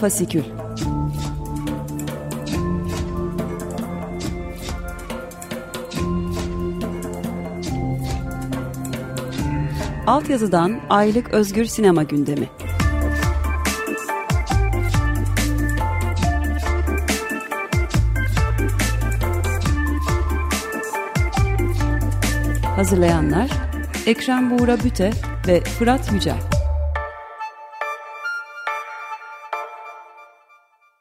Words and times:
Fasikül 0.00 0.42
Altyazıdan 10.06 10.80
Aylık 10.90 11.30
Özgür 11.30 11.64
Sinema 11.64 12.02
Gündemi. 12.02 12.48
Hazırlayanlar 22.76 23.50
Ekrem 24.06 24.58
Buğra 24.58 24.84
Büte 24.84 25.12
ve 25.48 25.60
Fırat 25.60 26.12
Yücel 26.12 26.57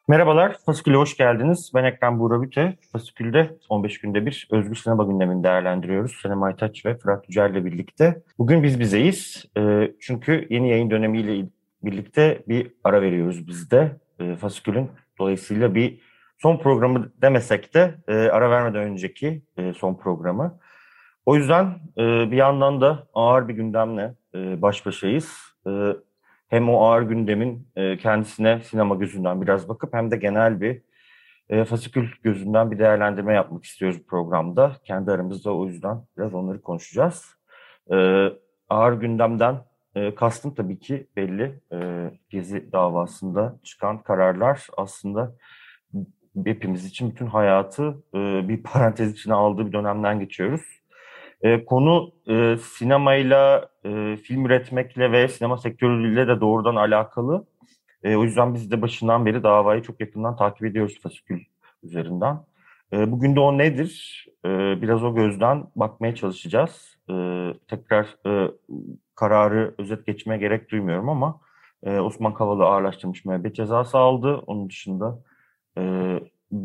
Merhabalar, 0.09 0.57
Fasikül'e 0.65 0.95
hoş 0.95 1.17
geldiniz. 1.17 1.71
Ben 1.75 1.83
Ekrem 1.83 2.19
Buğra 2.19 2.41
Büte. 2.41 2.77
Fasikül'de 2.91 3.57
15 3.69 4.01
günde 4.01 4.25
bir 4.25 4.47
özgür 4.51 4.75
sinema 4.75 5.03
gündemini 5.03 5.43
değerlendiriyoruz. 5.43 6.19
Senem 6.21 6.43
Aytaç 6.43 6.85
ve 6.85 6.97
Fırat 6.97 7.29
Yücel 7.29 7.51
ile 7.51 7.65
birlikte. 7.65 8.21
Bugün 8.37 8.63
biz 8.63 8.79
bizeyiz. 8.79 9.45
E, 9.57 9.91
çünkü 9.99 10.47
yeni 10.49 10.69
yayın 10.69 10.89
dönemiyle 10.89 11.49
birlikte 11.83 12.43
bir 12.47 12.71
ara 12.83 13.01
veriyoruz 13.01 13.47
biz 13.47 13.71
de. 13.71 13.97
E, 14.19 14.35
Fasikül'ün 14.35 14.89
dolayısıyla 15.19 15.75
bir 15.75 16.01
son 16.37 16.57
programı 16.57 17.11
demesek 17.21 17.73
de 17.73 17.95
e, 18.07 18.13
ara 18.13 18.49
vermeden 18.49 18.83
önceki 18.83 19.41
e, 19.57 19.73
son 19.73 19.95
programı. 19.95 20.59
O 21.25 21.35
yüzden 21.35 21.79
bir 21.97 22.37
yandan 22.37 22.81
da 22.81 23.07
ağır 23.13 23.47
bir 23.47 23.53
gündemle 23.53 24.13
baş 24.33 24.85
başayız. 24.85 25.55
Hem 26.47 26.69
o 26.69 26.85
ağır 26.85 27.01
gündemin 27.01 27.67
e, 27.75 27.97
kendisine 27.97 28.59
sinema 28.61 28.95
gözünden 28.95 29.41
biraz 29.41 29.69
bakıp 29.69 29.93
hem 29.93 30.11
de 30.11 30.17
genel 30.17 30.61
bir 30.61 30.81
e, 31.49 31.65
fasikül 31.65 32.07
gözünden 32.23 32.71
bir 32.71 32.79
değerlendirme 32.79 33.33
yapmak 33.33 33.63
istiyoruz 33.63 34.01
programda. 34.07 34.75
Kendi 34.83 35.11
aramızda 35.11 35.55
o 35.55 35.65
yüzden 35.65 35.97
biraz 36.17 36.33
onları 36.33 36.61
konuşacağız. 36.61 37.25
E, 37.91 38.27
ağır 38.69 38.93
gündemden 38.93 39.55
e, 39.95 40.15
kastım 40.15 40.53
tabii 40.53 40.79
ki 40.79 41.07
belli. 41.15 41.59
E, 41.73 42.11
Gezi 42.29 42.71
davasında 42.71 43.59
çıkan 43.63 44.03
kararlar 44.03 44.67
aslında 44.77 45.35
hepimiz 46.45 46.85
için 46.85 47.11
bütün 47.11 47.25
hayatı 47.27 48.03
bir 48.47 48.63
parantez 48.63 49.11
içine 49.13 49.33
aldığı 49.33 49.67
bir 49.67 49.73
dönemden 49.73 50.19
geçiyoruz. 50.19 50.61
E, 51.41 51.65
konu 51.65 52.11
e, 52.29 52.57
sinemayla, 52.57 53.69
e, 53.83 54.17
film 54.17 54.45
üretmekle 54.45 55.11
ve 55.11 55.27
sinema 55.27 55.57
sektörüyle 55.57 56.27
de 56.27 56.41
doğrudan 56.41 56.75
alakalı. 56.75 57.45
E, 58.03 58.15
o 58.15 58.23
yüzden 58.23 58.53
biz 58.53 58.71
de 58.71 58.81
başından 58.81 59.25
beri 59.25 59.43
davayı 59.43 59.81
çok 59.81 59.99
yakından 59.99 60.35
takip 60.35 60.65
ediyoruz 60.65 60.99
fasikül 61.01 61.39
üzerinden. 61.83 62.39
E, 62.93 63.11
bugün 63.11 63.35
de 63.35 63.39
o 63.39 63.57
nedir? 63.57 64.25
E, 64.45 64.49
biraz 64.81 65.03
o 65.03 65.15
gözden 65.15 65.65
bakmaya 65.75 66.15
çalışacağız. 66.15 66.97
E, 67.09 67.13
tekrar 67.67 68.05
e, 68.27 68.51
kararı 69.15 69.75
özet 69.77 70.05
geçmeye 70.05 70.37
gerek 70.37 70.71
duymuyorum 70.71 71.09
ama 71.09 71.39
e, 71.83 71.99
Osman 71.99 72.33
Kavala 72.33 72.65
ağırlaştırmış 72.65 73.25
müebbet 73.25 73.55
cezası 73.55 73.97
aldı. 73.97 74.35
Onun 74.47 74.69
dışında 74.69 75.19
e, 75.77 75.81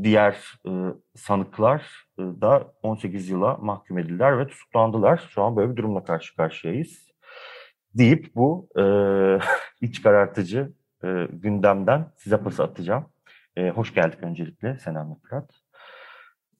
diğer 0.02 0.36
e, 0.66 0.70
sanıklar 1.14 2.06
e, 2.18 2.22
da 2.22 2.72
18 2.82 3.28
yıla 3.28 3.56
mahkum 3.56 3.98
edildiler 3.98 4.38
ve 4.38 4.46
tutuklandılar. 4.46 5.28
Şu 5.34 5.42
an 5.42 5.56
böyle 5.56 5.70
bir 5.70 5.76
durumla 5.76 6.04
karşı 6.04 6.36
karşıyayız. 6.36 7.12
Deyip 7.94 8.34
bu 8.34 8.68
e, 8.78 8.82
iç 9.86 10.02
karartıcı 10.02 10.72
e, 11.04 11.26
gündemden 11.32 12.12
size 12.16 12.36
pas 12.36 12.60
atacağım. 12.60 13.04
E, 13.56 13.70
hoş 13.70 13.94
geldik 13.94 14.18
öncelikle 14.22 14.78
Senem 14.78 15.16
Fırat. 15.22 15.50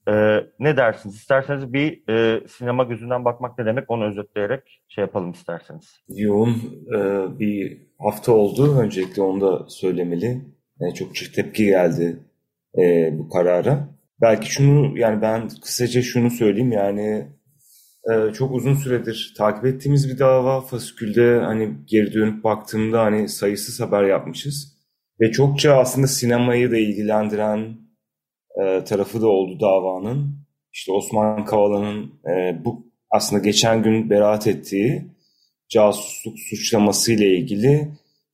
E, 0.09 0.13
ne 0.59 0.77
dersiniz? 0.77 1.17
İsterseniz 1.17 1.73
bir 1.73 2.09
e, 2.09 2.49
sinema 2.49 2.85
gözünden 2.85 3.25
bakmak 3.25 3.59
ne 3.59 3.67
demek 3.67 3.91
onu 3.91 4.05
özetleyerek 4.05 4.83
şey 4.89 5.03
yapalım 5.03 5.31
isterseniz. 5.31 6.01
Yoğun 6.09 6.55
e, 6.97 6.99
bir 7.39 7.87
hafta 7.99 8.33
oldu. 8.33 8.79
Öncelikle 8.79 9.23
onu 9.23 9.41
da 9.41 9.69
söylemeli. 9.69 10.43
Yani 10.81 10.95
çok 10.95 11.15
çok 11.15 11.35
tepki 11.35 11.65
geldi 11.65 12.19
e, 12.79 13.11
bu 13.19 13.29
karara. 13.29 13.89
Belki 14.21 14.53
şunu 14.53 14.99
yani 14.99 15.23
ben 15.23 15.49
kısaca 15.63 16.03
şunu 16.03 16.31
söyleyeyim 16.31 16.73
yani 16.73 17.29
e, 18.11 18.33
çok 18.33 18.55
uzun 18.55 18.75
süredir 18.75 19.35
takip 19.39 19.65
ettiğimiz 19.65 20.09
bir 20.09 20.19
dava. 20.19 20.61
Fasikül'de 20.61 21.39
hani 21.39 21.75
geri 21.87 22.13
dönüp 22.13 22.45
baktığımda 22.45 23.03
hani 23.03 23.29
sayısız 23.29 23.81
haber 23.81 24.03
yapmışız. 24.03 24.77
Ve 25.21 25.33
çokça 25.33 25.77
aslında 25.77 26.07
sinemayı 26.07 26.71
da 26.71 26.77
ilgilendiren 26.77 27.77
e, 28.63 28.85
tarafı 28.85 29.23
da 29.23 29.27
oldu 29.27 29.61
davanın. 29.61 30.43
İşte 30.73 30.93
Osman 30.93 31.45
Kavala'nın 31.45 32.13
e, 32.31 32.65
bu 32.65 32.93
aslında 33.11 33.43
geçen 33.43 33.83
gün 33.83 34.11
beraat 34.11 34.47
ettiği 34.47 35.07
casusluk 35.69 36.39
suçlaması 36.39 37.13
ile 37.13 37.37
ilgili 37.37 37.89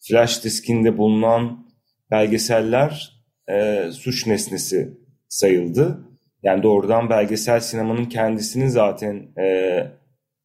flash 0.09 0.45
diskinde 0.45 0.99
bulunan 0.99 1.67
belgeseller 2.11 3.18
e, 3.51 3.85
suç 3.93 4.27
nesnesi 4.27 4.91
sayıldı. 5.29 5.99
Yani 6.43 6.63
doğrudan 6.63 7.11
belgesel 7.11 7.61
sinemanın 7.61 8.05
kendisinin 8.05 8.69
zaten 8.69 9.29
e, 9.39 9.79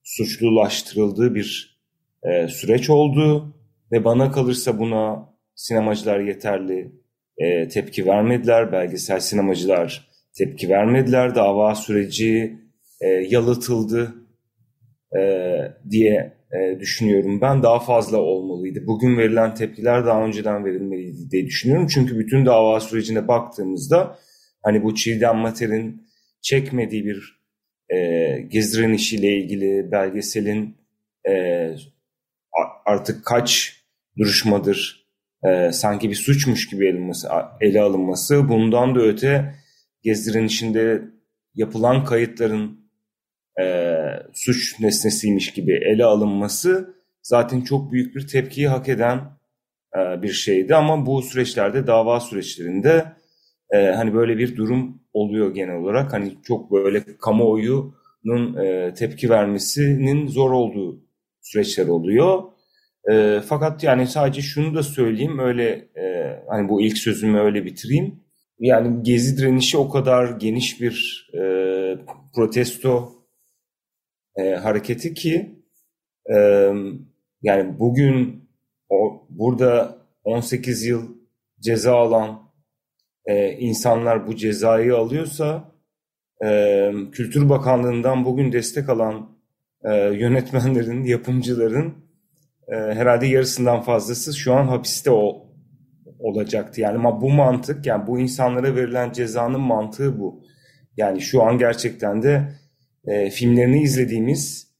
suçlulaştırıldığı 0.03 1.35
bir 1.35 1.79
e, 2.23 2.47
süreç 2.47 2.89
oldu 2.89 3.55
ve 3.91 4.03
bana 4.03 4.31
kalırsa 4.31 4.79
buna 4.79 5.29
sinemacılar 5.55 6.19
yeterli 6.19 6.91
e, 7.37 7.67
tepki 7.67 8.05
vermediler, 8.05 8.71
belgesel 8.71 9.19
sinemacılar 9.19 10.09
tepki 10.37 10.69
vermediler, 10.69 11.35
dava 11.35 11.75
süreci 11.75 12.59
e, 13.01 13.07
yalıtıldı 13.07 14.15
e, 15.17 15.21
diye 15.89 16.33
e, 16.53 16.79
düşünüyorum. 16.79 17.41
Ben 17.41 17.63
daha 17.63 17.79
fazla 17.79 18.17
olmalıydı. 18.17 18.87
Bugün 18.87 19.17
verilen 19.17 19.55
tepkiler 19.55 20.05
daha 20.05 20.25
önceden 20.25 20.65
verilmeliydi 20.65 21.31
diye 21.31 21.45
düşünüyorum. 21.45 21.87
Çünkü 21.87 22.19
bütün 22.19 22.45
dava 22.45 22.79
sürecine 22.79 23.27
baktığımızda 23.27 24.19
hani 24.63 24.83
bu 24.83 24.95
Çiğdem 24.95 25.37
Mater'in 25.37 26.07
çekmediği 26.41 27.05
bir 27.05 27.43
e, 27.89 27.97
Gezdiren 28.41 28.93
işiyle 28.93 29.37
ilgili 29.37 29.91
belgeselin 29.91 30.77
e, 31.29 31.33
artık 32.85 33.25
kaç 33.25 33.79
duruşmadır 34.17 35.07
e, 35.45 35.71
sanki 35.71 36.09
bir 36.09 36.15
suçmuş 36.15 36.69
gibi 36.69 36.91
alınması, 36.91 37.29
ele 37.61 37.81
alınması 37.81 38.49
bundan 38.49 38.95
da 38.95 38.99
öte 38.99 39.55
Gezdiren 40.03 40.45
işinde 40.45 41.01
yapılan 41.55 42.05
kayıtların 42.05 42.82
e, 43.61 43.95
suç 44.33 44.79
nesnesiymiş 44.79 45.53
gibi 45.53 45.73
ele 45.73 46.05
alınması 46.05 46.95
zaten 47.21 47.61
çok 47.61 47.91
büyük 47.91 48.15
bir 48.15 48.27
tepkiyi 48.27 48.67
hak 48.67 48.89
eden 48.89 49.19
e, 49.97 50.21
bir 50.21 50.31
şeydi. 50.31 50.75
Ama 50.75 51.05
bu 51.05 51.21
süreçlerde 51.21 51.87
dava 51.87 52.19
süreçlerinde 52.19 53.05
e, 53.73 53.77
hani 53.77 54.13
böyle 54.13 54.37
bir 54.37 54.55
durum 54.55 55.01
oluyor 55.13 55.53
genel 55.53 55.75
olarak. 55.75 56.13
Hani 56.13 56.33
çok 56.43 56.71
böyle 56.71 57.03
kamuoyunun 57.21 58.55
e, 58.63 58.93
tepki 58.93 59.29
vermesinin 59.29 60.27
zor 60.27 60.51
olduğu 60.51 60.99
süreçler 61.41 61.87
oluyor. 61.87 62.43
E, 63.11 63.39
fakat 63.45 63.83
yani 63.83 64.07
sadece 64.07 64.41
şunu 64.41 64.75
da 64.75 64.83
söyleyeyim 64.83 65.39
öyle 65.39 65.69
e, 65.97 66.35
hani 66.49 66.69
bu 66.69 66.81
ilk 66.81 66.97
sözümü 66.97 67.39
öyle 67.39 67.65
bitireyim. 67.65 68.23
Yani 68.59 69.03
gezi 69.03 69.37
direnişi 69.37 69.77
o 69.77 69.89
kadar 69.89 70.29
geniş 70.29 70.81
bir 70.81 71.27
e, 71.33 71.41
protesto 72.35 73.22
e, 74.37 74.55
hareketi 74.55 75.13
ki 75.13 75.63
e, 76.33 76.37
yani 77.41 77.79
bugün 77.79 78.49
o, 78.89 79.27
burada 79.29 79.97
18 80.23 80.85
yıl 80.85 81.09
ceza 81.59 81.95
alan 81.95 82.51
e, 83.25 83.51
insanlar 83.51 84.27
bu 84.27 84.35
cezayı 84.35 84.95
alıyorsa 84.95 85.71
e, 86.45 86.91
Kültür 87.11 87.49
Bakanlığı'ndan 87.49 88.25
bugün 88.25 88.51
destek 88.51 88.89
alan 88.89 89.37
e, 89.83 89.95
yönetmenlerin, 89.95 91.03
yapımcıların 91.05 91.93
e, 92.67 92.75
herhalde 92.75 93.25
yarısından 93.25 93.81
fazlası 93.81 94.37
şu 94.37 94.53
an 94.53 94.67
hapiste 94.67 95.11
o, 95.11 95.47
olacaktı. 96.19 96.81
Yani 96.81 96.97
ama 96.97 97.21
bu 97.21 97.29
mantık 97.29 97.85
yani 97.85 98.07
bu 98.07 98.19
insanlara 98.19 98.75
verilen 98.75 99.11
cezanın 99.11 99.61
mantığı 99.61 100.19
bu. 100.19 100.43
Yani 100.97 101.21
şu 101.21 101.43
an 101.43 101.57
gerçekten 101.57 102.23
de 102.23 102.53
e, 103.07 103.29
filmlerini 103.29 103.81
izlediğimiz 103.81 104.73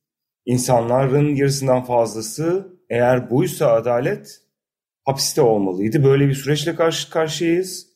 insanların 0.46 1.36
yarısından 1.36 1.84
fazlası 1.84 2.68
eğer 2.90 3.30
buysa 3.30 3.68
adalet 3.74 4.42
hapiste 5.06 5.42
olmalıydı. 5.42 6.04
Böyle 6.04 6.28
bir 6.28 6.34
süreçle 6.34 6.75
karşı 6.75 7.10
karşıyayız. 7.10 7.88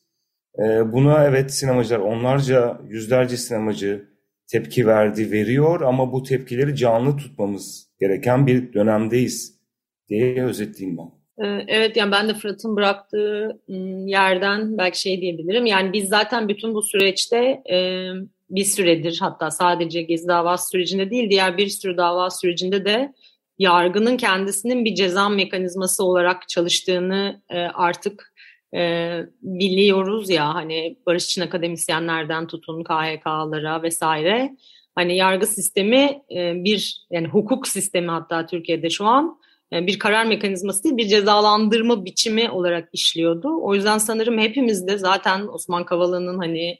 E, 0.59 0.91
buna 0.91 1.25
evet 1.25 1.53
sinemacılar 1.53 1.99
onlarca 1.99 2.81
yüzlerce 2.89 3.37
sinemacı 3.37 4.05
tepki 4.47 4.87
verdi, 4.87 5.31
veriyor 5.31 5.81
ama 5.81 6.11
bu 6.11 6.23
tepkileri 6.23 6.75
canlı 6.75 7.17
tutmamız 7.17 7.89
gereken 7.99 8.47
bir 8.47 8.73
dönemdeyiz 8.73 9.59
diye 10.09 10.43
özetleyeyim 10.43 10.97
ben. 10.97 11.17
Ee, 11.45 11.65
evet 11.67 11.97
yani 11.97 12.11
ben 12.11 12.29
de 12.29 12.33
Fırat'ın 12.33 12.75
bıraktığı 12.75 13.61
ıı, 13.69 14.07
yerden 14.07 14.77
belki 14.77 15.01
şey 15.01 15.21
diyebilirim. 15.21 15.65
Yani 15.65 15.93
biz 15.93 16.09
zaten 16.09 16.49
bütün 16.49 16.73
bu 16.73 16.81
süreçte 16.81 17.61
bir 18.49 18.63
süredir 18.63 19.17
hatta 19.21 19.51
sadece 19.51 20.01
Gezi 20.01 20.27
davası 20.27 20.69
sürecinde 20.69 21.11
değil 21.11 21.29
diğer 21.29 21.57
bir 21.57 21.67
sürü 21.67 21.97
dava 21.97 22.29
sürecinde 22.29 22.85
de 22.85 23.13
yargının 23.59 24.17
kendisinin 24.17 24.85
bir 24.85 24.95
ceza 24.95 25.29
mekanizması 25.29 26.03
olarak 26.03 26.49
çalıştığını 26.49 27.41
e, 27.49 27.59
artık 27.59 28.33
e, 28.73 29.11
biliyoruz 29.41 30.29
ya 30.29 30.55
hani 30.55 30.97
barış 31.05 31.25
için 31.25 31.41
akademisyenlerden 31.41 32.47
tutun 32.47 32.83
KHK'lara 32.83 33.83
vesaire 33.83 34.55
hani 34.95 35.15
yargı 35.15 35.47
sistemi 35.47 36.21
e, 36.35 36.63
bir 36.63 37.05
yani 37.11 37.27
hukuk 37.27 37.67
sistemi 37.67 38.07
hatta 38.07 38.45
Türkiye'de 38.45 38.89
şu 38.89 39.05
an 39.05 39.39
e, 39.73 39.87
bir 39.87 39.99
karar 39.99 40.25
mekanizması 40.25 40.83
değil 40.83 40.97
bir 40.97 41.07
cezalandırma 41.07 42.05
biçimi 42.05 42.51
olarak 42.51 42.89
işliyordu. 42.93 43.49
O 43.61 43.75
yüzden 43.75 43.97
sanırım 43.97 44.37
hepimiz 44.37 44.87
de 44.87 44.97
zaten 44.97 45.47
Osman 45.47 45.85
Kavala'nın 45.85 46.37
hani 46.37 46.79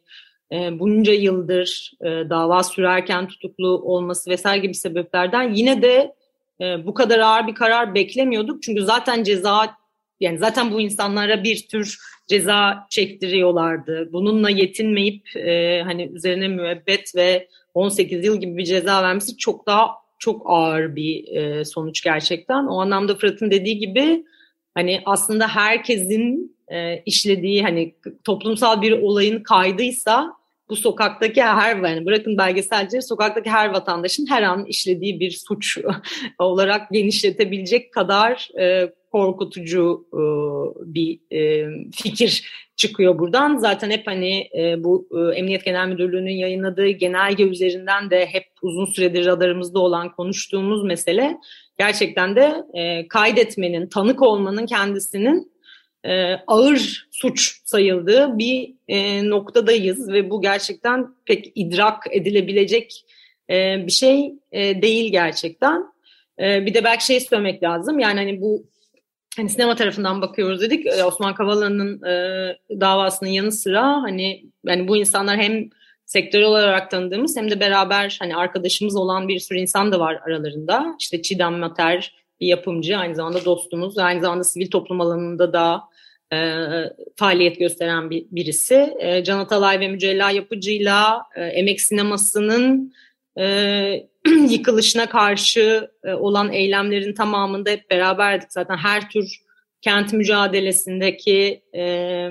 e, 0.52 0.80
bunca 0.80 1.14
yıldır 1.14 1.92
e, 2.02 2.06
dava 2.06 2.64
sürerken 2.64 3.28
tutuklu 3.28 3.68
olması 3.68 4.30
vesaire 4.30 4.62
gibi 4.62 4.74
sebeplerden 4.74 5.54
yine 5.54 5.82
de 5.82 6.16
e, 6.62 6.86
bu 6.86 6.94
kadar 6.94 7.20
ağır 7.20 7.48
bir 7.48 7.56
karar 7.56 7.96
beklemiyorduk. 7.96 8.64
Çünkü 8.64 8.82
zaten 8.82 9.24
ceza 9.24 9.78
yani 10.20 10.38
zaten 10.38 10.72
bu 10.72 10.82
insanlara 10.82 11.44
bir 11.44 11.68
tür 11.68 11.98
ceza 12.28 12.88
çektiriyorlardı. 12.90 14.10
Bununla 14.14 14.50
yetinmeyip 14.50 15.36
e, 15.36 15.82
hani 15.86 16.04
üzerine 16.14 16.48
müebbet 16.48 17.16
ve 17.16 17.48
18 17.74 18.26
yıl 18.26 18.42
gibi 18.42 18.58
bir 18.58 18.66
ceza 18.66 19.04
vermesi 19.04 19.38
çok 19.38 19.68
daha 19.68 19.92
çok 20.20 20.42
ağır 20.46 20.96
bir 20.96 21.36
e, 21.36 21.66
sonuç 21.66 22.02
gerçekten. 22.04 22.66
O 22.66 22.82
anlamda 22.82 23.16
Fırat'ın 23.16 23.52
dediği 23.52 23.78
gibi 23.78 24.26
hani 24.74 25.02
aslında 25.06 25.48
herkesin 25.48 26.58
e, 26.68 27.02
işlediği 27.06 27.64
hani 27.64 27.96
toplumsal 28.24 28.82
bir 28.82 28.92
olayın 28.92 29.44
kaydıysa 29.44 30.37
bu 30.70 30.76
sokaktaki 30.76 31.44
her 31.44 31.76
yani 31.76 32.06
bırakın 32.06 32.38
belgeselcileri 32.38 33.02
sokaktaki 33.02 33.50
her 33.50 33.70
vatandaşın 33.70 34.26
her 34.30 34.44
an 34.44 34.66
işlediği 34.66 35.20
bir 35.20 35.32
suç 35.32 35.78
olarak 36.40 36.92
genişletebilecek 36.92 37.94
kadar 37.94 38.50
e, 38.60 38.94
korkutucu 39.12 40.08
e, 40.14 40.22
bir 40.94 41.20
e, 41.32 41.68
fikir 41.96 42.44
çıkıyor 42.76 43.20
buradan. 43.20 43.58
Zaten 43.58 43.90
hep 43.90 44.08
hani 44.08 44.50
e, 44.58 44.84
bu 44.84 45.08
e, 45.12 45.38
Emniyet 45.38 45.66
Genel 45.66 45.88
Müdürlüğü'nün 45.88 46.36
yayınladığı 46.36 46.88
genelge 46.88 47.44
üzerinden 47.44 48.10
de 48.10 48.26
hep 48.26 48.46
uzun 48.62 48.86
süredir 48.86 49.26
radarımızda 49.26 49.80
olan 49.80 50.12
konuştuğumuz 50.12 50.84
mesele 50.84 51.38
gerçekten 51.80 52.36
de 52.36 52.64
e, 52.74 53.08
kaydetmenin, 53.08 53.88
tanık 53.88 54.22
olmanın 54.22 54.66
kendisinin 54.66 55.52
e, 56.06 56.34
ağır 56.48 57.08
suç 57.12 57.62
sayıldığı 57.66 58.38
bir 58.38 58.74
e, 58.88 59.30
noktadayız 59.30 60.12
ve 60.12 60.30
bu 60.30 60.42
gerçekten 60.42 61.08
pek 61.26 61.52
idrak 61.56 62.04
edilebilecek 62.12 63.06
e, 63.50 63.88
bir 63.88 63.92
şey 63.92 64.34
e, 64.52 64.82
değil 64.82 65.12
gerçekten. 65.12 65.84
E, 66.40 66.66
bir 66.66 66.74
de 66.74 66.84
belki 66.84 67.06
şey 67.06 67.20
söylemek 67.20 67.64
lazım 67.64 68.00
yani 68.00 68.20
hani 68.20 68.42
bu 68.42 68.66
hani 69.38 69.50
sinema 69.50 69.76
tarafından 69.76 70.22
bakıyoruz 70.22 70.62
dedik 70.62 70.86
e, 70.86 71.04
Osman 71.04 71.36
Kavala'nın 71.36 72.04
e, 72.04 72.58
davasının 72.80 73.30
yanı 73.30 73.52
sıra 73.52 74.02
hani 74.02 74.46
yani 74.66 74.88
bu 74.88 74.98
insanlar 74.98 75.38
hem 75.38 75.70
sektör 76.06 76.42
olarak 76.42 76.92
tanıdığımız 76.92 77.38
hem 77.38 77.52
de 77.52 77.60
beraber 77.60 78.18
hani 78.20 78.36
arkadaşımız 78.36 78.96
olan 78.96 79.28
bir 79.28 79.40
sürü 79.40 79.60
insan 79.60 79.92
da 79.92 80.00
var 80.00 80.20
aralarında. 80.26 80.96
İşte 81.00 81.22
Çiğdem 81.22 81.60
Mater 81.60 82.16
bir 82.42 82.48
yapımcı, 82.48 82.98
aynı 82.98 83.16
zamanda 83.16 83.46
dostumuz, 83.46 83.98
aynı 83.98 84.22
zamanda 84.22 84.44
sivil 84.44 84.70
toplum 84.70 85.02
alanında 85.02 85.54
da 85.54 85.84
e, 86.34 86.38
faaliyet 87.16 87.60
gösteren 87.60 88.10
bir, 88.10 88.26
birisi. 88.32 88.96
E, 89.00 89.24
Can 89.24 89.40
Atalay 89.40 89.80
ve 89.80 89.88
Mücella 89.88 90.32
Yapıcı'yla 90.32 91.24
e, 91.36 91.42
emek 91.42 91.82
sinemasının 91.82 92.94
e, 93.40 94.08
yıkılışına 94.50 95.10
karşı 95.10 95.92
e, 96.04 96.14
olan 96.14 96.54
eylemlerin 96.54 97.14
tamamında 97.14 97.70
hep 97.70 97.90
beraberdik. 97.92 98.52
Zaten 98.52 98.78
her 98.78 99.10
tür 99.10 99.42
kent 99.82 100.14
mücadelesindeki 100.14 101.62
e, 101.74 101.84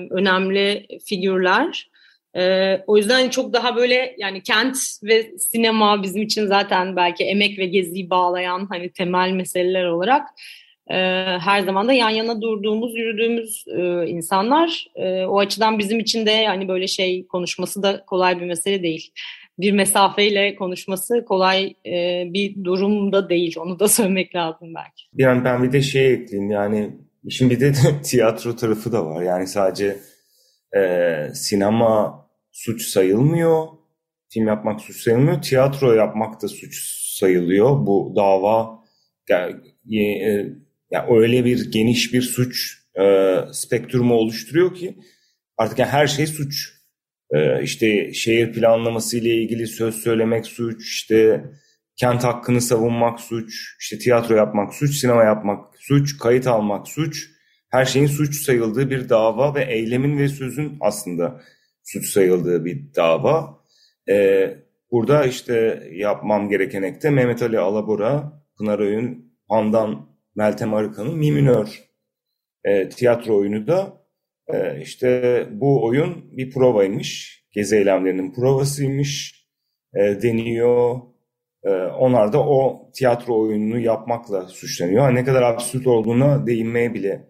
önemli 0.09 0.87
figürler. 1.05 1.89
E, 2.35 2.73
o 2.87 2.97
yüzden 2.97 3.29
çok 3.29 3.53
daha 3.53 3.75
böyle 3.75 4.15
yani 4.17 4.43
kent 4.43 4.77
ve 5.03 5.37
sinema 5.37 6.03
bizim 6.03 6.21
için 6.21 6.45
zaten 6.45 6.95
belki 6.95 7.23
emek 7.23 7.59
ve 7.59 7.65
geziyi 7.65 8.09
bağlayan 8.09 8.67
hani 8.69 8.89
temel 8.91 9.31
meseleler 9.31 9.85
olarak 9.85 10.27
e, 10.89 10.95
her 11.39 11.61
zaman 11.61 11.87
da 11.87 11.93
yan 11.93 12.09
yana 12.09 12.41
durduğumuz, 12.41 12.95
yürüdüğümüz 12.95 13.65
e, 13.67 14.07
insanlar. 14.07 14.87
E, 14.95 15.25
o 15.25 15.39
açıdan 15.39 15.79
bizim 15.79 15.99
için 15.99 16.25
de 16.25 16.31
yani 16.31 16.67
böyle 16.67 16.87
şey 16.87 17.27
konuşması 17.27 17.83
da 17.83 18.05
kolay 18.05 18.41
bir 18.41 18.45
mesele 18.45 18.83
değil. 18.83 19.11
Bir 19.59 19.71
mesafeyle 19.71 20.55
konuşması 20.55 21.25
kolay 21.25 21.73
e, 21.85 22.23
bir 22.33 22.63
durumda 22.63 23.29
değil. 23.29 23.55
Onu 23.59 23.79
da 23.79 23.87
söylemek 23.87 24.35
lazım 24.35 24.75
belki. 24.75 25.03
Yani 25.13 25.43
ben 25.43 25.63
bir 25.63 25.71
de 25.71 25.81
şey 25.81 26.13
ekleyeyim 26.13 26.51
yani 26.51 26.89
işin 27.25 27.49
bir 27.49 27.59
de 27.59 27.73
tiyatro 28.03 28.55
tarafı 28.55 28.91
da 28.91 29.05
var. 29.05 29.21
Yani 29.21 29.47
sadece 29.47 29.97
e, 30.75 31.33
sinema 31.33 32.25
suç 32.51 32.85
sayılmıyor. 32.85 33.67
Film 34.29 34.47
yapmak 34.47 34.81
suç 34.81 35.01
sayılmıyor. 35.01 35.41
Tiyatro 35.41 35.93
yapmak 35.93 36.41
da 36.41 36.47
suç 36.47 36.97
sayılıyor. 37.19 37.85
Bu 37.85 38.13
dava 38.15 38.83
yani, 39.29 39.55
e, 39.99 40.45
yani 40.91 41.17
öyle 41.17 41.45
bir 41.45 41.71
geniş 41.71 42.13
bir 42.13 42.21
suç 42.21 42.77
e, 42.99 43.35
spektrumu 43.51 44.13
oluşturuyor 44.13 44.75
ki 44.75 44.97
artık 45.57 45.79
yani 45.79 45.89
her 45.89 46.07
şey 46.07 46.27
suç. 46.27 46.73
E, 47.31 47.63
işte 47.63 48.13
şehir 48.13 48.53
planlaması 48.53 49.17
ile 49.17 49.35
ilgili 49.35 49.67
söz 49.67 49.95
söylemek 49.95 50.45
suç, 50.45 50.87
işte 50.87 51.45
kent 51.95 52.23
hakkını 52.23 52.61
savunmak 52.61 53.19
suç, 53.19 53.75
işte 53.79 53.99
tiyatro 53.99 54.35
yapmak 54.35 54.73
suç, 54.73 54.95
sinema 54.95 55.23
yapmak 55.23 55.65
suç, 55.79 56.17
kayıt 56.19 56.47
almak 56.47 56.87
suç. 56.87 57.29
Her 57.69 57.85
şeyin 57.85 58.07
suç 58.07 58.35
sayıldığı 58.35 58.89
bir 58.89 59.09
dava 59.09 59.55
ve 59.55 59.63
eylemin 59.63 60.17
ve 60.17 60.27
sözün 60.27 60.77
aslında 60.81 61.41
suç 61.83 62.09
sayıldığı 62.09 62.65
bir 62.65 62.93
dava. 62.95 63.63
Ee, 64.09 64.57
burada 64.91 65.25
işte 65.25 65.83
yapmam 65.91 66.49
gereken 66.49 66.83
ekte 66.83 67.09
Mehmet 67.09 67.41
Ali 67.41 67.59
Alabora, 67.59 68.43
Pınar 68.57 68.79
Öğün, 68.79 69.33
Handan 69.49 70.09
Meltem 70.35 70.73
Arıkan'ın 70.73 71.17
Mi 71.17 71.31
Minör 71.31 71.87
e, 72.63 72.89
tiyatro 72.89 73.37
oyunu 73.37 73.67
da 73.67 74.03
e, 74.47 74.81
işte 74.81 75.47
bu 75.51 75.85
oyun 75.85 76.37
bir 76.37 76.51
provaymış. 76.51 77.37
Gezi 77.51 77.75
eylemlerinin 77.75 78.33
provasıymış 78.33 79.45
e, 79.95 80.21
deniyor. 80.21 81.01
E, 81.63 81.69
onlar 81.69 82.33
da 82.33 82.47
o 82.47 82.91
tiyatro 82.95 83.39
oyununu 83.39 83.79
yapmakla 83.79 84.47
suçlanıyor. 84.47 85.15
Ne 85.15 85.23
kadar 85.23 85.41
absürt 85.41 85.87
olduğuna 85.87 86.47
değinmeye 86.47 86.93
bile 86.93 87.29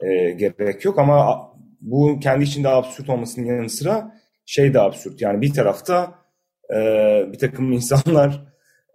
e, 0.00 0.30
gerek 0.30 0.84
yok 0.84 0.98
ama 0.98 1.48
bu 1.80 2.20
kendi 2.20 2.44
içinde 2.44 2.68
absürt 2.68 3.08
olmasının 3.08 3.46
yanı 3.46 3.70
sıra 3.70 4.14
şey 4.46 4.74
de 4.74 4.80
absürt. 4.80 5.20
Yani 5.22 5.40
bir 5.40 5.52
tarafta 5.52 6.14
e, 6.74 6.76
bir 7.32 7.38
takım 7.38 7.72
insanlar 7.78 8.44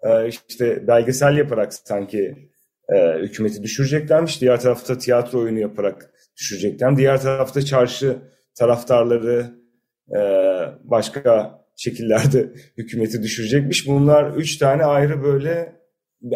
e, 0.03 0.27
işte 0.27 0.88
belgesel 0.88 1.38
yaparak 1.38 1.74
sanki 1.74 2.50
e, 2.89 3.19
hükümeti 3.19 3.63
düşüreceklermiş. 3.63 4.41
Diğer 4.41 4.60
tarafta 4.60 4.98
tiyatro 4.98 5.39
oyunu 5.39 5.60
yaparak 5.60 6.13
düşürecekler. 6.38 6.98
Diğer 6.98 7.22
tarafta 7.22 7.62
çarşı 7.62 8.17
taraftarları 8.55 9.45
e, 10.15 10.19
başka 10.83 11.60
şekillerde 11.75 12.50
hükümeti 12.77 13.24
düşürecekmiş. 13.24 13.88
Bunlar 13.88 14.33
üç 14.36 14.57
tane 14.57 14.86
ayrı 14.86 15.24
böyle 15.24 15.75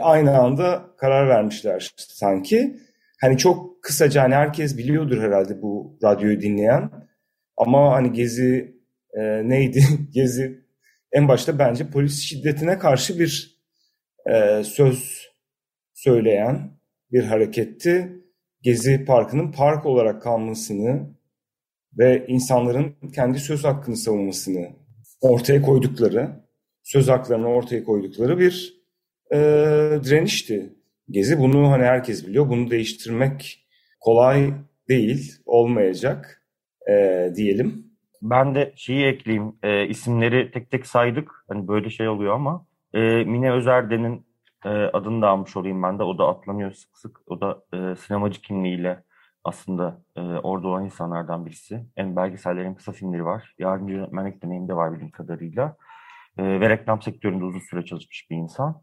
aynı 0.02 0.38
anda 0.38 0.82
karar 0.98 1.30
vermişler 1.30 1.92
sanki. 1.98 2.80
Hani 3.22 3.38
çok 3.38 3.84
kısaca 3.84 4.24
hani 4.24 4.36
herkes 4.36 4.78
biliyordur 4.78 5.22
herhalde 5.22 5.62
bu 5.62 5.98
radyoyu 6.04 6.42
dinleyen. 6.42 6.92
Ama 7.58 7.92
hani 7.92 8.14
Gezi 8.14 8.76
e, 9.14 9.50
neydi? 9.50 9.84
Gezi 10.14 10.68
en 11.12 11.28
başta 11.28 11.60
bence 11.60 11.90
polis 11.90 12.22
şiddetine 12.22 12.80
karşı 12.80 13.20
bir 13.20 13.58
e, 14.30 14.64
söz 14.64 15.28
söyleyen 15.94 16.72
bir 17.12 17.24
hareketti. 17.24 18.24
Gezi 18.62 19.06
Parkı'nın 19.06 19.52
park 19.52 19.86
olarak 19.86 20.22
kalmasını 20.22 21.18
ve 21.98 22.26
insanların 22.28 22.96
kendi 23.16 23.40
söz 23.40 23.64
hakkını 23.64 23.98
savunmasını 23.98 24.70
ortaya 25.22 25.62
koydukları, 25.62 26.44
söz 26.84 27.08
haklarını 27.08 27.48
ortaya 27.48 27.84
koydukları 27.84 28.40
bir 28.40 28.84
e, 29.34 29.38
direnişti. 30.04 30.77
Gezi 31.10 31.40
bunu 31.40 31.72
hani 31.72 31.84
herkes 31.84 32.28
biliyor. 32.28 32.50
Bunu 32.50 32.72
değiştirmek 32.72 33.68
kolay 34.00 34.54
değil, 34.90 35.32
olmayacak 35.46 36.44
e, 36.90 37.28
diyelim. 37.36 37.88
Ben 38.22 38.56
de 38.56 38.74
şeyi 38.76 39.06
ekleyeyim. 39.06 39.56
E, 39.64 39.88
isimleri 39.88 40.52
tek 40.52 40.72
tek 40.72 40.86
saydık. 40.86 41.32
Hani 41.48 41.68
böyle 41.68 41.90
şey 41.90 42.08
oluyor 42.08 42.34
ama 42.34 42.66
e, 42.94 43.00
Mine 43.24 43.52
Özerden'in 43.52 44.26
e, 44.66 44.70
adını 44.70 45.22
da 45.22 45.30
almış 45.30 45.58
olayım 45.58 45.84
ben 45.84 46.00
de. 46.00 46.04
O 46.04 46.18
da 46.18 46.28
atlanıyor 46.28 46.72
sık 46.72 46.98
sık. 46.98 47.32
O 47.32 47.42
da 47.42 47.64
e, 47.74 47.96
sinemacı 47.96 48.42
kimliğiyle 48.42 49.04
aslında 49.44 50.02
e, 50.16 50.22
orada 50.22 50.68
olan 50.68 50.86
insanlardan 50.86 51.46
birisi. 51.46 51.86
Hem 51.96 52.16
belgeseller 52.16 52.66
hem 52.66 52.76
kısa 52.76 52.92
filmleri 52.92 53.26
var. 53.26 53.56
Yardımcı 53.60 53.94
yönetmenlik 53.94 54.44
deneyimi 54.44 54.68
de 54.68 54.74
var 54.74 54.92
bildiğim 54.94 55.12
kadarıyla. 55.12 55.78
E, 56.38 56.44
ve 56.44 56.70
reklam 56.70 57.02
sektöründe 57.02 57.44
uzun 57.44 57.60
süre 57.60 57.86
çalışmış 57.86 58.28
bir 58.32 58.36
insan. 58.36 58.82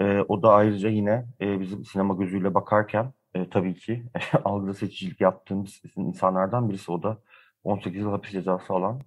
E, 0.00 0.20
o 0.28 0.42
da 0.42 0.52
ayrıca 0.52 0.88
yine 0.88 1.24
e, 1.40 1.60
bizim 1.60 1.84
sinema 1.84 2.14
gözüyle 2.14 2.54
bakarken 2.54 3.12
e, 3.34 3.50
tabii 3.50 3.74
ki 3.74 4.02
algıda 4.44 4.74
seçicilik 4.74 5.20
yaptığımız 5.20 5.82
insanlardan 5.96 6.68
birisi. 6.68 6.92
O 6.92 7.02
da 7.02 7.18
18 7.64 8.00
yıl 8.00 8.10
hapis 8.10 8.32
cezası 8.32 8.72
alan 8.72 9.00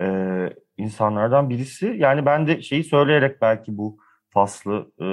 e, 0.00 0.06
insanlardan 0.76 1.50
birisi. 1.50 1.94
Yani 1.98 2.26
ben 2.26 2.46
de 2.46 2.62
şeyi 2.62 2.84
söyleyerek 2.84 3.42
belki 3.42 3.78
bu 3.78 3.98
faslı 4.30 4.92
e, 5.00 5.06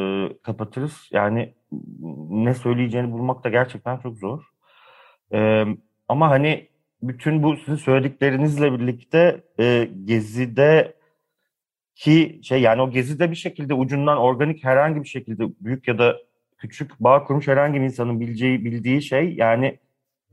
kapatırız. 0.44 1.10
Yani 1.12 1.54
ne 2.30 2.54
söyleyeceğini 2.54 3.12
bulmak 3.12 3.44
da 3.44 3.50
gerçekten 3.50 3.98
çok 3.98 4.18
zor. 4.18 4.44
E, 5.34 5.66
ama 6.08 6.30
hani 6.30 6.70
bütün 7.02 7.44
bu 7.44 7.58
sizin 7.58 7.76
söylediklerinizle 7.76 8.74
birlikte 8.74 9.44
e, 9.60 9.90
Gezi'de 10.06 10.96
ki 11.96 12.40
şey 12.44 12.62
yani 12.62 12.82
o 12.82 12.92
Gezi'de 12.92 13.32
bir 13.32 13.36
şekilde 13.36 13.74
ucundan 13.74 14.18
organik 14.18 14.64
herhangi 14.64 15.04
bir 15.04 15.08
şekilde 15.08 15.44
büyük 15.60 15.88
ya 15.88 16.00
da 16.00 16.18
küçük 16.58 17.00
bağ 17.00 17.24
kurmuş 17.24 17.48
herhangi 17.48 17.80
bir 17.80 17.86
insanın 17.86 18.20
bileceği 18.20 18.66
bildiği 18.66 19.02
şey 19.02 19.34
yani 19.34 19.80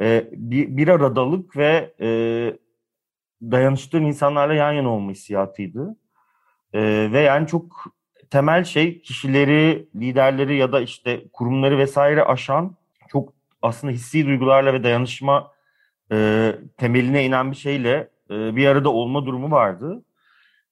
e, 0.01 0.29
bir, 0.33 0.77
bir 0.77 0.89
aradalık 0.89 1.57
ve 1.57 1.95
e, 2.01 2.09
dayanıştığın 3.43 4.05
insanlarla 4.05 4.55
yan 4.55 4.73
yana 4.73 4.89
olma 4.89 5.11
hissiyatıydı. 5.11 5.97
E, 6.73 6.81
ve 7.13 7.21
yani 7.21 7.47
çok 7.47 7.85
temel 8.31 8.65
şey 8.65 9.01
kişileri, 9.03 9.89
liderleri 9.97 10.57
ya 10.57 10.73
da 10.73 10.81
işte 10.81 11.25
kurumları 11.33 11.79
vesaire 11.79 12.25
aşan 12.25 12.77
çok 13.09 13.33
aslında 13.63 13.93
hissi 13.93 14.27
duygularla 14.27 14.73
ve 14.73 14.85
dayanışma 14.85 15.53
e, 16.13 16.53
temeline 16.77 17.25
inen 17.25 17.51
bir 17.51 17.57
şeyle 17.57 18.09
e, 18.31 18.57
bir 18.57 18.67
arada 18.67 18.89
olma 18.89 19.27
durumu 19.27 19.51
vardı. 19.51 20.03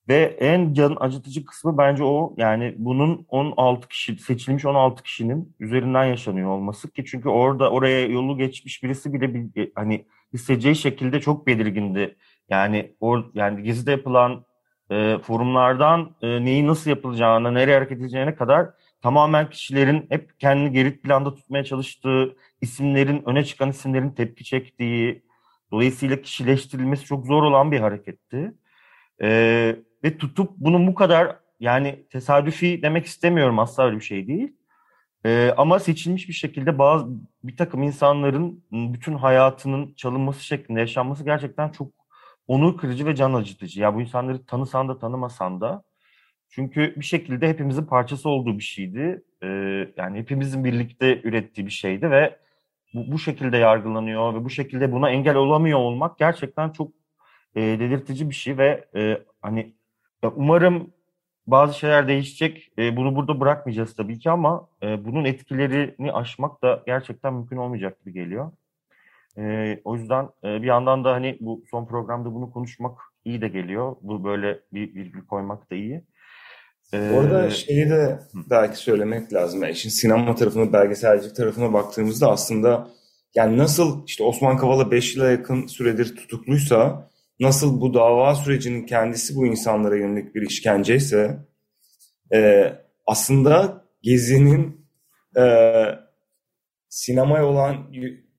Ve 0.08 0.36
en 0.40 0.72
can 0.74 0.96
acıtıcı 1.00 1.44
kısmı 1.44 1.78
bence 1.78 2.04
o 2.04 2.34
yani 2.36 2.74
bunun 2.78 3.26
16 3.28 3.88
kişi 3.88 4.18
seçilmiş 4.18 4.64
16 4.64 5.02
kişinin 5.02 5.56
üzerinden 5.60 6.04
yaşanıyor 6.04 6.48
olması 6.48 6.90
ki 6.92 7.04
çünkü 7.04 7.28
orada 7.28 7.70
oraya 7.70 8.06
yolu 8.06 8.38
geçmiş 8.38 8.82
birisi 8.82 9.12
bile 9.12 9.34
bir, 9.34 9.72
hani 9.74 10.06
hissedeceği 10.32 10.76
şekilde 10.76 11.20
çok 11.20 11.46
belirgindi. 11.46 12.16
Yani 12.50 12.94
or, 13.00 13.24
yani 13.34 13.62
Gezi'de 13.62 13.90
yapılan 13.90 14.44
e, 14.90 15.18
forumlardan 15.22 16.16
e, 16.22 16.44
neyi 16.44 16.66
nasıl 16.66 16.90
yapılacağına, 16.90 17.50
nereye 17.50 17.74
hareket 17.74 18.00
edeceğine 18.00 18.34
kadar 18.34 18.70
tamamen 19.02 19.50
kişilerin 19.50 20.06
hep 20.08 20.40
kendini 20.40 20.72
geri 20.72 21.00
planda 21.00 21.34
tutmaya 21.34 21.64
çalıştığı, 21.64 22.36
isimlerin, 22.60 23.22
öne 23.26 23.44
çıkan 23.44 23.70
isimlerin 23.70 24.10
tepki 24.10 24.44
çektiği, 24.44 25.22
dolayısıyla 25.70 26.22
kişileştirilmesi 26.22 27.04
çok 27.04 27.26
zor 27.26 27.42
olan 27.42 27.72
bir 27.72 27.80
hareketti. 27.80 28.54
E, 29.22 29.76
ve 30.04 30.18
tutup 30.18 30.50
bunun 30.56 30.86
bu 30.86 30.94
kadar 30.94 31.36
yani 31.60 32.06
tesadüfi 32.10 32.82
demek 32.82 33.06
istemiyorum 33.06 33.58
asla 33.58 33.84
öyle 33.84 33.96
bir 33.96 34.04
şey 34.04 34.26
değil. 34.26 34.56
E, 35.26 35.54
ama 35.56 35.78
seçilmiş 35.78 36.28
bir 36.28 36.32
şekilde 36.34 36.78
bazı 36.78 37.06
bir 37.44 37.56
takım 37.56 37.82
insanların 37.82 38.64
bütün 38.72 39.14
hayatının 39.14 39.94
çalınması 39.94 40.44
şeklinde 40.44 40.80
yaşanması 40.80 41.24
gerçekten 41.24 41.68
çok 41.68 41.92
onur 42.46 42.76
kırıcı 42.78 43.06
ve 43.06 43.14
can 43.14 43.34
acıtıcı. 43.34 43.80
Ya 43.80 43.94
bu 43.94 44.00
insanları 44.00 44.46
tanısan 44.46 44.88
da 44.88 44.98
tanımasan 44.98 45.60
da. 45.60 45.82
Çünkü 46.48 46.94
bir 46.96 47.04
şekilde 47.04 47.48
hepimizin 47.48 47.84
parçası 47.84 48.28
olduğu 48.28 48.58
bir 48.58 48.62
şeydi. 48.64 49.22
Ee, 49.42 49.46
yani 49.96 50.18
hepimizin 50.18 50.64
birlikte 50.64 51.20
ürettiği 51.22 51.66
bir 51.66 51.72
şeydi 51.72 52.10
ve 52.10 52.38
bu, 52.94 53.12
bu 53.12 53.18
şekilde 53.18 53.56
yargılanıyor 53.56 54.34
ve 54.34 54.44
bu 54.44 54.50
şekilde 54.50 54.92
buna 54.92 55.10
engel 55.10 55.36
olamıyor 55.36 55.78
olmak 55.78 56.18
gerçekten 56.18 56.70
çok 56.70 56.92
e, 57.54 57.60
delirtici 57.60 58.30
bir 58.30 58.34
şey 58.34 58.58
ve 58.58 58.84
e, 58.96 59.22
hani 59.42 59.74
ya 60.22 60.32
umarım 60.36 60.92
bazı 61.46 61.78
şeyler 61.78 62.08
değişecek. 62.08 62.72
E, 62.78 62.96
bunu 62.96 63.16
burada 63.16 63.40
bırakmayacağız 63.40 63.96
tabii 63.96 64.18
ki 64.18 64.30
ama 64.30 64.68
e, 64.82 65.04
bunun 65.04 65.24
etkilerini 65.24 66.12
aşmak 66.12 66.62
da 66.62 66.82
gerçekten 66.86 67.34
mümkün 67.34 67.56
olmayacak 67.56 68.00
gibi 68.00 68.12
geliyor. 68.12 68.52
E, 69.38 69.80
o 69.84 69.96
yüzden 69.96 70.28
e, 70.44 70.62
bir 70.62 70.66
yandan 70.66 71.04
da 71.04 71.12
hani 71.12 71.36
bu 71.40 71.64
son 71.70 71.86
programda 71.86 72.34
bunu 72.34 72.50
konuşmak 72.50 73.00
iyi 73.24 73.40
de 73.40 73.48
geliyor. 73.48 73.96
Bu 74.02 74.24
böyle 74.24 74.60
bir 74.72 74.94
virgül 74.94 75.26
koymak 75.26 75.70
da 75.70 75.74
iyi. 75.74 76.02
Ee, 76.92 77.10
Orada 77.14 77.50
şeyi 77.50 77.90
de 77.90 78.18
belki 78.50 78.76
söylemek 78.76 79.32
lazım. 79.32 79.62
Yani 79.62 79.72
işin 79.72 79.88
sinema 79.88 80.34
tarafına, 80.34 80.72
belgeselcilik 80.72 81.36
tarafına 81.36 81.72
baktığımızda 81.72 82.30
aslında 82.30 82.88
yani 83.34 83.58
nasıl 83.58 84.06
işte 84.06 84.24
Osman 84.24 84.56
Kavala 84.56 84.90
5 84.90 85.16
yıla 85.16 85.30
yakın 85.30 85.66
süredir 85.66 86.16
tutukluysa 86.16 87.10
nasıl 87.40 87.80
bu 87.80 87.94
dava 87.94 88.34
sürecinin 88.34 88.86
kendisi 88.86 89.36
bu 89.36 89.46
insanlara 89.46 89.96
yönelik 89.96 90.34
bir 90.34 90.42
işkenceyse 90.42 91.38
e, 92.34 92.72
aslında 93.06 93.84
Gezi'nin 94.02 94.88
e, 95.36 95.44
sinemaya 96.88 97.46
olan 97.46 97.92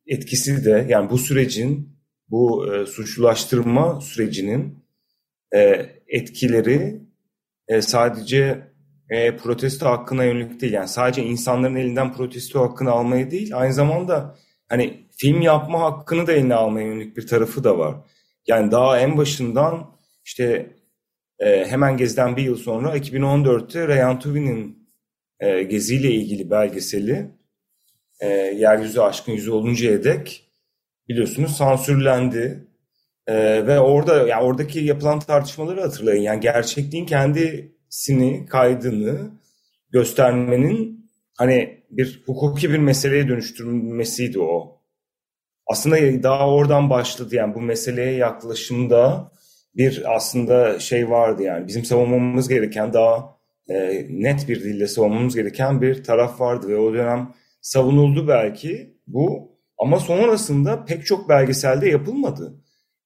etkisi 0.07 0.65
de 0.65 0.85
yani 0.89 1.09
bu 1.09 1.17
sürecin 1.17 1.99
bu 2.29 2.73
e, 2.73 2.85
suçlulaştırma 2.85 4.01
sürecinin 4.01 4.85
e, 5.55 5.85
etkileri 6.07 7.01
e, 7.67 7.81
sadece 7.81 8.69
e, 9.09 9.37
protesto 9.37 9.85
hakkına 9.85 10.23
yönelik 10.23 10.61
değil. 10.61 10.73
Yani 10.73 10.87
sadece 10.87 11.23
insanların 11.23 11.75
elinden 11.75 12.13
protesto 12.13 12.61
hakkını 12.61 12.91
almaya 12.91 13.31
değil 13.31 13.57
aynı 13.57 13.73
zamanda 13.73 14.35
hani 14.69 15.07
film 15.17 15.41
yapma 15.41 15.79
hakkını 15.81 16.27
da 16.27 16.33
eline 16.33 16.55
almaya 16.55 16.87
yönelik 16.87 17.17
bir 17.17 17.27
tarafı 17.27 17.63
da 17.63 17.77
var. 17.77 17.95
Yani 18.47 18.71
daha 18.71 18.99
en 18.99 19.17
başından 19.17 19.95
işte 20.25 20.75
e, 21.39 21.65
hemen 21.65 21.97
Gezi'den 21.97 22.37
bir 22.37 22.43
yıl 22.43 22.57
sonra 22.57 22.97
2014'te 22.97 23.87
Reyhan 23.87 24.19
Tuvi'nin 24.19 24.89
e, 25.39 25.63
Gezi 25.63 25.95
ilgili 25.95 26.51
belgeseli 26.51 27.31
e, 28.19 28.27
Yeryüzü 28.29 28.99
Aşkın 28.99 29.31
Yüzü 29.31 29.51
oluncaya 29.51 30.03
dek 30.03 30.49
biliyorsunuz 31.09 31.57
sansürlendi. 31.57 32.67
E, 33.27 33.67
ve 33.67 33.79
orada 33.79 34.27
yani 34.27 34.43
oradaki 34.43 34.79
yapılan 34.79 35.19
tartışmaları 35.19 35.81
hatırlayın. 35.81 36.21
Yani 36.21 36.39
gerçekliğin 36.39 37.05
kendisini, 37.05 38.45
kaydını 38.45 39.31
göstermenin 39.91 41.09
hani 41.37 41.83
bir 41.91 42.23
hukuki 42.25 42.69
bir 42.71 42.77
meseleye 42.77 43.27
dönüştürülmesiydi 43.27 44.39
o. 44.39 44.78
Aslında 45.69 46.23
daha 46.23 46.49
oradan 46.49 46.89
başladı 46.89 47.35
yani 47.35 47.55
bu 47.55 47.61
meseleye 47.61 48.11
yaklaşımda 48.11 49.31
bir 49.75 50.15
aslında 50.15 50.79
şey 50.79 51.09
vardı 51.09 51.43
yani 51.43 51.67
bizim 51.67 51.85
savunmamız 51.85 52.47
gereken 52.47 52.93
daha 52.93 53.37
e, 53.69 54.05
net 54.09 54.49
bir 54.49 54.63
dille 54.63 54.87
savunmamız 54.87 55.35
gereken 55.35 55.81
bir 55.81 56.03
taraf 56.03 56.39
vardı 56.41 56.67
ve 56.67 56.77
o 56.77 56.93
dönem 56.93 57.33
savunuldu 57.61 58.27
belki 58.27 58.97
bu 59.07 59.51
ama 59.77 59.99
sonrasında 59.99 60.85
pek 60.85 61.05
çok 61.05 61.29
belgeselde 61.29 61.89
yapılmadı. 61.89 62.53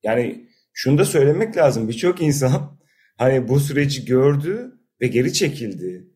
Yani 0.04 0.46
şunu 0.74 0.98
da 0.98 1.06
söylemek 1.06 1.58
lazım 1.58 1.88
birçok 1.88 2.22
insan 2.22 2.80
hani 3.18 3.48
bu 3.48 3.60
süreci 3.60 4.06
gördü 4.06 4.72
ve 5.02 5.08
geri 5.08 5.34
çekildi. 5.34 6.08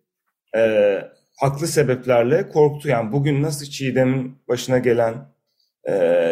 Ee, 0.57 1.01
haklı 1.37 1.67
sebeplerle 1.67 2.49
korktu. 2.49 2.89
Yani 2.89 3.11
bugün 3.11 3.43
nasıl 3.43 3.65
Çiğdem'in 3.65 4.37
başına 4.47 4.77
gelen 4.77 5.13
e, 5.13 5.27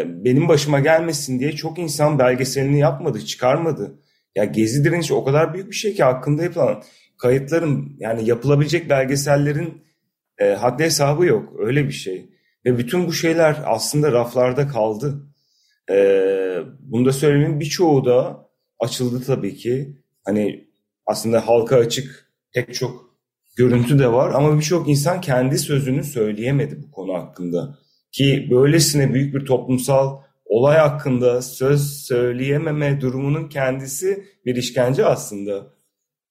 benim 0.05 0.47
başıma 0.47 0.79
gelmesin 0.79 1.39
diye 1.39 1.51
çok 1.51 1.79
insan 1.79 2.19
belgeselini 2.19 2.79
yapmadı, 2.79 3.25
çıkarmadı. 3.25 3.99
Ya 4.35 4.45
Gezi 4.45 4.83
direnişi 4.83 5.13
o 5.13 5.23
kadar 5.23 5.53
büyük 5.53 5.69
bir 5.69 5.75
şey 5.75 5.93
ki 5.93 6.03
hakkında 6.03 6.43
yapılan 6.43 6.83
kayıtların 7.17 7.95
yani 7.99 8.29
yapılabilecek 8.29 8.89
belgesellerin 8.89 9.83
e, 10.37 10.45
haddi 10.45 10.83
hesabı 10.83 11.25
yok. 11.25 11.53
Öyle 11.59 11.87
bir 11.87 11.93
şey. 11.93 12.29
Ve 12.65 12.77
bütün 12.77 13.07
bu 13.07 13.13
şeyler 13.13 13.61
aslında 13.65 14.11
raflarda 14.11 14.67
kaldı. 14.67 15.27
E, 15.91 15.95
bunu 16.79 17.05
da 17.05 17.11
söylemenin 17.11 17.59
birçoğu 17.59 18.05
da 18.05 18.47
açıldı 18.79 19.23
tabii 19.25 19.55
ki. 19.55 19.97
Hani 20.25 20.67
aslında 21.05 21.47
halka 21.47 21.75
açık 21.75 22.31
pek 22.53 22.73
çok 22.73 23.15
görüntü 23.57 23.99
de 23.99 24.11
var 24.11 24.31
ama 24.33 24.57
birçok 24.57 24.89
insan 24.89 25.21
kendi 25.21 25.57
sözünü 25.57 26.03
söyleyemedi 26.03 26.83
bu 26.83 26.91
konu 26.91 27.13
hakkında. 27.13 27.77
Ki 28.15 28.47
böylesine 28.51 29.13
büyük 29.13 29.35
bir 29.35 29.45
toplumsal 29.45 30.17
olay 30.45 30.77
hakkında 30.77 31.41
söz 31.41 31.81
söyleyememe 31.81 33.01
durumunun 33.01 33.49
kendisi 33.49 34.27
bir 34.45 34.55
işkence 34.55 35.05
aslında. 35.05 35.67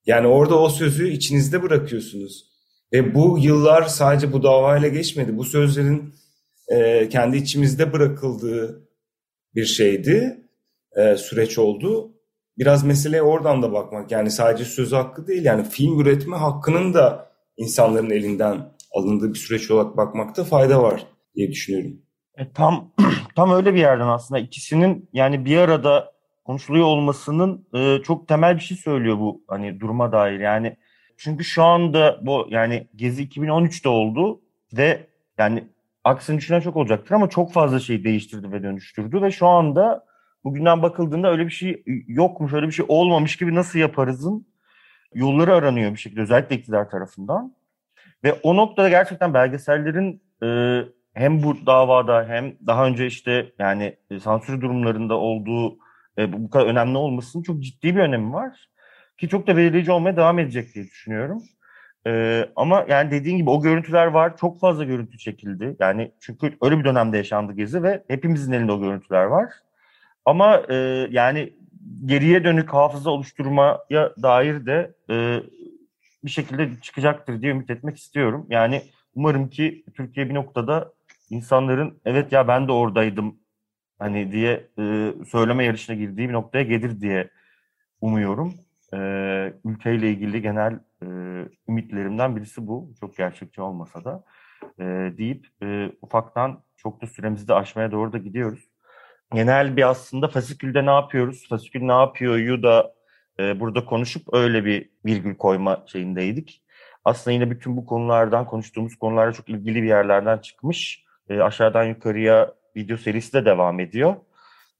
Yani 0.07 0.26
orada 0.26 0.59
o 0.59 0.69
sözü 0.69 1.09
içinizde 1.09 1.62
bırakıyorsunuz. 1.62 2.45
Ve 2.93 3.14
bu 3.14 3.38
yıllar 3.38 3.83
sadece 3.83 4.33
bu 4.33 4.43
davayla 4.43 4.88
geçmedi. 4.88 5.37
Bu 5.37 5.45
sözlerin 5.45 6.14
e, 6.69 7.09
kendi 7.09 7.37
içimizde 7.37 7.93
bırakıldığı 7.93 8.88
bir 9.55 9.64
şeydi, 9.64 10.41
e, 10.97 11.17
süreç 11.17 11.59
oldu. 11.59 12.12
Biraz 12.59 12.85
meseleye 12.85 13.23
oradan 13.23 13.62
da 13.62 13.73
bakmak. 13.73 14.11
Yani 14.11 14.31
sadece 14.31 14.64
söz 14.64 14.93
hakkı 14.93 15.26
değil, 15.26 15.45
yani 15.45 15.69
film 15.69 16.00
üretme 16.00 16.37
hakkının 16.37 16.95
da 16.95 17.33
insanların 17.57 18.11
elinden 18.11 18.75
alındığı 18.95 19.35
bir 19.35 19.38
süreç 19.38 19.71
olarak 19.71 19.97
bakmakta 19.97 20.45
fayda 20.45 20.83
var 20.83 21.13
diye 21.37 21.50
düşünüyorum. 21.50 22.03
E, 22.37 22.53
tam 22.53 22.93
tam 23.37 23.50
öyle 23.50 23.75
bir 23.75 23.79
yerden 23.79 24.09
aslında 24.09 24.41
ikisinin 24.41 25.09
yani 25.12 25.45
bir 25.45 25.57
arada 25.57 26.12
konuşuluyor 26.45 26.87
olmasının 26.87 27.67
e, 27.75 28.03
çok 28.03 28.29
temel 28.29 28.57
bir 28.57 28.62
şey 28.62 28.76
söylüyor 28.76 29.19
bu 29.19 29.45
hani 29.49 29.81
duruma 29.81 30.12
dair. 30.12 30.41
Yani 30.41 30.76
çünkü 31.17 31.45
şu 31.45 31.62
anda 31.62 32.21
bu 32.23 32.47
yani 32.50 32.88
Gezi 32.97 33.29
2013'te 33.29 33.88
oldu 33.88 34.41
ve 34.73 35.07
yani 35.38 35.64
aksini 36.05 36.38
düşünen 36.38 36.61
çok 36.61 36.76
olacaktır 36.76 37.14
ama 37.14 37.29
çok 37.29 37.53
fazla 37.53 37.81
şey 37.81 38.05
değiştirdi 38.05 38.53
ve 38.53 38.62
dönüştürdü 38.62 39.23
ve 39.23 39.31
şu 39.31 39.47
anda 39.47 40.05
bugünden 40.45 40.83
bakıldığında 40.83 41.31
öyle 41.31 41.47
bir 41.47 41.50
şey 41.50 41.83
yokmuş, 42.07 42.53
öyle 42.53 42.67
bir 42.67 42.73
şey 42.73 42.87
olmamış 42.88 43.37
gibi 43.37 43.55
nasıl 43.55 43.79
yaparızın 43.79 44.47
yolları 45.14 45.55
aranıyor 45.55 45.93
bir 45.93 45.99
şekilde 45.99 46.21
özellikle 46.21 46.57
iktidar 46.57 46.91
tarafından. 46.91 47.55
Ve 48.25 48.33
o 48.33 48.57
noktada 48.57 48.88
gerçekten 48.88 49.35
belgesellerin 49.35 50.23
e, 50.43 50.81
hem 51.14 51.42
bu 51.42 51.66
davada 51.66 52.25
hem 52.28 52.54
daha 52.66 52.87
önce 52.87 53.06
işte 53.06 53.52
yani 53.59 53.97
e, 54.11 54.21
sansür 54.21 54.61
durumlarında 54.61 55.14
olduğu 55.14 55.78
e, 56.18 56.33
bu 56.33 56.50
kadar 56.50 56.66
önemli 56.66 56.99
olmasının 56.99 57.42
çok 57.42 57.62
ciddi 57.62 57.97
bir 57.97 58.00
önemi 58.00 58.33
var. 58.33 58.68
Ki 59.18 59.28
çok 59.28 59.47
da 59.47 59.56
belirleyici 59.56 59.92
olmaya 59.92 60.16
devam 60.16 60.38
edecek 60.38 60.75
diye 60.75 60.85
düşünüyorum. 60.85 61.42
Ee, 62.06 62.49
ama 62.56 62.87
yani 62.88 63.11
dediğin 63.11 63.37
gibi 63.37 63.50
o 63.50 63.62
görüntüler 63.62 64.06
var. 64.06 64.37
Çok 64.37 64.61
fazla 64.61 64.85
görüntü 64.85 65.18
çekildi. 65.18 65.76
Yani 65.80 66.12
çünkü 66.21 66.56
öyle 66.62 66.78
bir 66.78 66.85
dönemde 66.85 67.16
yaşandı 67.16 67.52
Gezi 67.52 67.83
ve 67.83 68.04
hepimizin 68.09 68.52
elinde 68.52 68.73
o 68.73 68.80
görüntüler 68.80 69.25
var. 69.25 69.52
Ama 70.25 70.62
e, 70.68 70.75
yani 71.11 71.52
geriye 72.04 72.44
dönük 72.44 72.75
hafıza 72.75 73.11
oluşturmaya 73.11 74.12
dair 74.23 74.66
de 74.66 74.94
e, 75.11 75.40
bir 76.25 76.30
şekilde 76.30 76.71
çıkacaktır 76.83 77.42
diye 77.42 77.52
ümit 77.52 77.71
etmek 77.71 77.97
istiyorum. 77.97 78.47
Yani 78.50 78.83
umarım 79.14 79.50
ki 79.50 79.85
Türkiye 79.97 80.28
bir 80.28 80.35
noktada 80.35 80.92
insanların 81.31 82.00
evet 82.04 82.33
ya 82.33 82.49
ben 82.49 82.69
de 82.69 82.73
oradaydım 82.73 83.38
hani 83.99 84.33
diye 84.33 84.69
e, 84.78 85.14
söyleme 85.31 85.64
yarışına 85.64 85.97
girdiği 85.97 86.28
bir 86.28 86.33
noktaya 86.33 86.64
gelir 86.64 87.00
diye 87.00 87.31
umuyorum. 88.00 88.54
E, 88.95 88.99
ülkeyle 89.64 90.11
ilgili 90.11 90.43
genel 90.43 90.81
e, 91.02 91.07
ümitlerimden 91.69 92.37
birisi 92.37 92.66
bu. 92.66 92.93
Çok 93.00 93.16
gerçekçi 93.16 93.62
olmasa 93.62 94.04
da 94.04 94.25
e, 94.78 94.85
deyip 95.19 95.47
e, 95.62 95.93
ufaktan 96.02 96.62
çok 96.76 97.02
da 97.02 97.07
süremizi 97.07 97.49
de 97.49 97.54
aşmaya 97.54 97.93
doğru 97.93 98.12
da 98.12 98.19
gidiyoruz. 98.19 98.69
Genel 99.35 99.76
bir 99.76 99.88
aslında 99.90 100.28
fasikülde 100.28 100.87
ne 100.87 100.90
yapıyoruz, 100.90 101.49
fasikül 101.49 101.81
ne 101.83 101.93
yapıyor'yu 101.93 102.62
da 102.62 102.95
e, 103.38 103.61
burada 103.61 103.85
konuşup 103.85 104.35
öyle 104.35 104.64
bir 104.64 104.90
virgül 105.04 105.37
koyma 105.37 105.85
şeyindeydik. 105.87 106.62
Aslında 107.04 107.35
yine 107.35 107.50
bütün 107.50 107.76
bu 107.76 107.87
konulardan, 107.87 108.47
konuştuğumuz 108.47 108.97
konularla 108.97 109.33
çok 109.33 109.49
ilgili 109.49 109.83
bir 109.83 109.88
yerlerden 109.88 110.38
çıkmış. 110.38 111.04
E, 111.28 111.40
aşağıdan 111.40 111.85
yukarıya 111.85 112.54
video 112.76 112.97
serisi 112.97 113.33
de 113.33 113.45
devam 113.45 113.81
ediyor. 113.81 114.16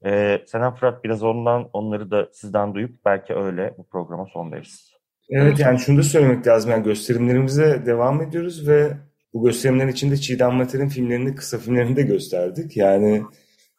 Ee, 0.07 0.43
Senem 0.47 0.75
Fırat 0.75 1.05
biraz 1.05 1.23
ondan 1.23 1.69
onları 1.73 2.11
da 2.11 2.29
sizden 2.33 2.75
duyup 2.75 3.05
belki 3.05 3.35
öyle 3.35 3.75
bu 3.79 3.87
programa 3.87 4.27
son 4.33 4.53
veririz. 4.53 4.93
Evet 5.31 5.59
yani 5.59 5.79
şunu 5.79 5.99
da 5.99 6.03
söylemek 6.03 6.47
lazım. 6.47 6.71
Yani 6.71 6.85
gösterimlerimize 6.85 7.83
devam 7.87 8.23
ediyoruz 8.23 8.69
ve 8.69 8.93
bu 9.35 9.45
gösterimlerin 9.45 9.89
içinde 9.89 10.17
Çiğdem 10.17 10.55
Mater'in 10.55 10.89
filmlerini, 10.89 11.35
kısa 11.35 11.59
filmlerini 11.59 11.97
de 11.97 12.03
gösterdik. 12.03 12.77
Yani 12.77 13.23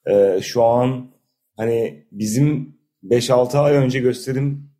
e, 0.07 0.39
şu 0.41 0.63
an 0.63 1.11
hani 1.57 2.05
bizim 2.11 2.77
5-6 3.03 3.57
ay 3.57 3.73
önce 3.73 3.99
gösterim 3.99 4.71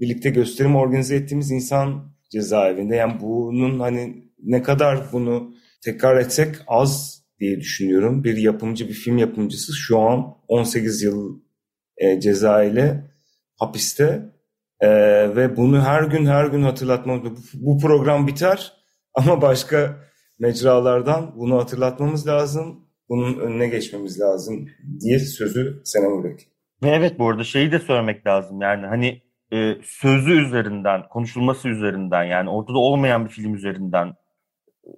birlikte 0.00 0.30
gösterim 0.30 0.76
organize 0.76 1.16
ettiğimiz 1.16 1.50
insan 1.50 2.12
cezaevinde. 2.30 2.96
Yani 2.96 3.20
bunun 3.20 3.80
hani 3.80 4.24
ne 4.42 4.62
kadar 4.62 5.00
bunu 5.12 5.54
tekrar 5.84 6.16
etsek 6.16 6.56
az 6.66 7.22
diye 7.40 7.60
düşünüyorum. 7.60 8.24
Bir 8.24 8.36
yapımcı, 8.36 8.88
bir 8.88 8.94
film 8.94 9.18
yapımcısı 9.18 9.72
şu 9.72 9.98
an 10.00 10.36
18 10.48 11.02
yıl 11.02 11.40
e, 11.96 12.20
ceza 12.20 12.62
ile 12.62 13.04
hapiste 13.56 14.32
e, 14.80 14.88
ve 15.36 15.56
bunu 15.56 15.82
her 15.82 16.02
gün 16.02 16.26
her 16.26 16.46
gün 16.46 16.62
hatırlatmamız. 16.62 17.54
Bu, 17.54 17.78
program 17.78 18.26
biter 18.26 18.72
ama 19.14 19.42
başka 19.42 19.96
mecralardan 20.38 21.34
bunu 21.36 21.58
hatırlatmamız 21.58 22.26
lazım. 22.26 22.88
Bunun 23.08 23.38
önüne 23.38 23.68
geçmemiz 23.68 24.20
lazım 24.20 24.68
diye 25.00 25.18
sözü 25.18 25.82
Senem. 25.84 26.22
Ve 26.82 26.90
evet 26.90 27.18
bu 27.18 27.28
arada 27.28 27.44
şeyi 27.44 27.72
de 27.72 27.78
söylemek 27.78 28.26
lazım 28.26 28.60
yani 28.60 28.86
hani 28.86 29.22
e, 29.52 29.74
sözü 29.82 30.46
üzerinden, 30.46 31.08
konuşulması 31.08 31.68
üzerinden 31.68 32.24
yani 32.24 32.50
ortada 32.50 32.78
olmayan 32.78 33.24
bir 33.24 33.30
film 33.30 33.54
üzerinden 33.54 34.14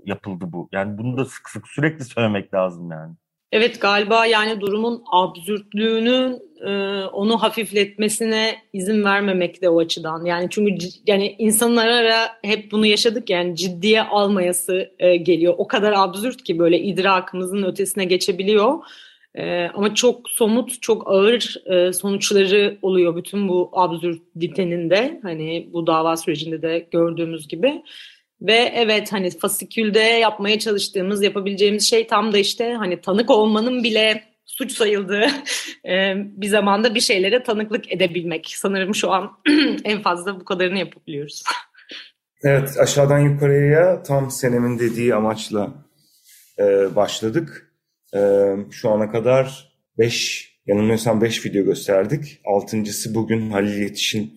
yapıldı 0.05 0.45
bu. 0.49 0.69
Yani 0.73 0.99
bunu 0.99 1.17
da 1.17 1.25
sık 1.25 1.49
sık 1.49 1.69
sürekli 1.69 2.05
söylemek 2.05 2.55
lazım 2.55 2.91
yani. 2.91 3.15
Evet 3.53 3.81
galiba 3.81 4.27
yani 4.27 4.61
durumun 4.61 5.03
absürtlüğünün 5.13 6.39
e, 6.67 7.05
onu 7.05 7.43
hafifletmesine 7.43 8.55
izin 8.73 9.05
vermemek 9.05 9.63
de 9.63 9.69
o 9.69 9.81
açıdan. 9.81 10.25
Yani 10.25 10.47
çünkü 10.51 10.87
yani 11.07 11.35
insanlara 11.39 12.29
hep 12.43 12.73
bunu 12.73 12.87
yaşadık 12.87 13.31
yani 13.31 13.57
ciddiye 13.57 14.03
almayası 14.03 14.91
e, 14.99 15.17
geliyor. 15.17 15.55
O 15.59 15.69
kadar 15.69 15.93
absürt 15.93 16.45
ki 16.45 16.59
böyle 16.59 16.79
idrakımızın 16.79 17.63
ötesine 17.63 18.05
geçebiliyor. 18.05 18.79
E, 19.35 19.69
ama 19.75 19.95
çok 19.95 20.31
somut, 20.31 20.83
çok 20.83 21.11
ağır 21.11 21.57
e, 21.67 21.93
sonuçları 21.93 22.79
oluyor 22.83 23.17
bütün 23.17 23.49
bu 23.49 23.71
absürtitenin 23.73 24.91
de. 24.91 25.21
Hani 25.23 25.69
bu 25.73 25.87
dava 25.87 26.17
sürecinde 26.17 26.63
de 26.63 26.89
gördüğümüz 26.91 27.49
gibi. 27.49 27.83
Ve 28.43 28.73
evet 28.75 29.13
hani 29.13 29.39
fasikülde 29.39 30.01
yapmaya 30.01 30.59
çalıştığımız, 30.59 31.23
yapabileceğimiz 31.23 31.91
şey 31.91 32.07
tam 32.07 32.33
da 32.33 32.39
işte 32.39 32.73
hani 32.73 33.01
tanık 33.01 33.31
olmanın 33.31 33.85
bile 33.85 34.25
suç 34.45 34.73
sayıldığı 34.73 35.27
bir 36.41 36.49
zamanda 36.49 36.95
bir 36.95 37.01
şeylere 37.01 37.43
tanıklık 37.43 37.93
edebilmek. 37.93 38.53
Sanırım 38.57 38.95
şu 38.95 39.11
an 39.11 39.31
en 39.85 40.03
fazla 40.03 40.41
bu 40.41 40.45
kadarını 40.45 40.79
yapabiliyoruz. 40.79 41.43
Evet 42.43 42.77
aşağıdan 42.79 43.19
yukarıya 43.19 44.03
tam 44.03 44.31
Senem'in 44.31 44.79
dediği 44.79 45.15
amaçla 45.15 45.75
e, 46.59 46.97
başladık. 46.97 47.73
E, 48.15 48.21
şu 48.71 48.91
ana 48.91 49.11
kadar 49.11 49.73
5 49.99 50.51
yanılmıyorsam 50.67 51.21
5 51.21 51.47
video 51.47 51.65
gösterdik. 51.65 52.41
Altıncısı 52.45 53.15
bugün 53.15 53.51
Halil 53.51 53.83
Yetiş'in 53.83 54.33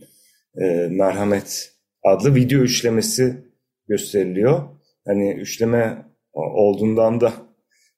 e, 0.55 0.87
Merhamet 0.89 1.71
adlı 2.03 2.35
video 2.35 2.59
üçlemesi 2.59 3.52
gösteriliyor. 3.87 4.63
Hani 5.05 5.33
üçleme 5.33 6.05
olduğundan 6.33 7.21
da 7.21 7.33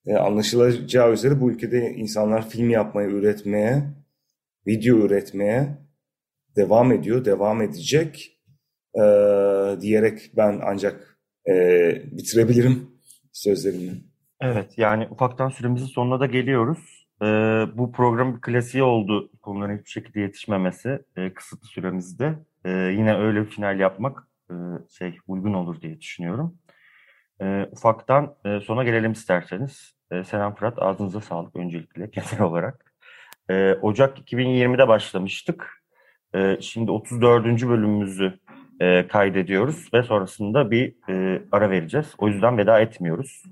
e, 0.07 0.15
anlaşılacağı 0.15 1.13
üzere 1.13 1.41
bu 1.41 1.51
ülkede 1.51 1.93
insanlar 1.93 2.49
film 2.49 2.69
yapmaya, 2.69 3.09
üretmeye, 3.09 3.83
video 4.67 4.97
üretmeye 4.97 5.77
devam 6.55 6.91
ediyor, 6.91 7.25
devam 7.25 7.61
edecek 7.61 8.41
e, 8.95 9.01
diyerek 9.81 10.31
ben 10.37 10.61
ancak 10.63 11.17
e, 11.49 11.53
bitirebilirim 12.11 12.89
sözlerimi. 13.31 13.91
Evet 14.41 14.77
yani 14.77 15.07
ufaktan 15.11 15.49
süremizin 15.49 15.85
sonuna 15.85 16.19
da 16.19 16.25
geliyoruz. 16.25 17.05
Ee, 17.21 17.25
bu 17.77 17.91
program 17.91 18.35
bir 18.35 18.41
klasiği 18.41 18.83
oldu 18.83 19.31
konuların 19.41 19.77
hiçbir 19.77 19.89
şekilde 19.89 20.19
yetişmemesi 20.19 20.99
e, 21.17 21.33
kısıtlı 21.33 21.67
süremizde. 21.67 22.35
Ee, 22.65 22.69
yine 22.69 23.15
öyle 23.17 23.41
bir 23.41 23.49
final 23.49 23.79
yapmak 23.79 24.27
e, 24.49 24.53
şey 24.99 25.17
uygun 25.27 25.53
olur 25.53 25.81
diye 25.81 26.01
düşünüyorum. 26.01 26.57
E, 27.41 27.67
ufaktan 27.71 28.35
e, 28.45 28.59
sona 28.59 28.83
gelelim 28.83 29.11
isterseniz. 29.11 29.95
E, 30.11 30.23
Selam 30.23 30.55
Fırat, 30.55 30.81
ağzınıza 30.81 31.21
sağlık 31.21 31.55
öncelikle 31.55 32.05
genel 32.11 32.41
olarak. 32.41 32.93
E, 33.49 33.73
Ocak 33.73 34.19
2020'de 34.19 34.87
başlamıştık. 34.87 35.83
E, 36.35 36.57
şimdi 36.61 36.91
34. 36.91 37.45
bölümümüzü 37.45 38.39
e, 38.79 39.07
kaydediyoruz 39.07 39.89
ve 39.93 40.03
sonrasında 40.03 40.71
bir 40.71 40.95
e, 41.09 41.41
ara 41.51 41.69
vereceğiz. 41.69 42.13
O 42.17 42.27
yüzden 42.27 42.57
veda 42.57 42.79
etmiyoruz. 42.79 43.43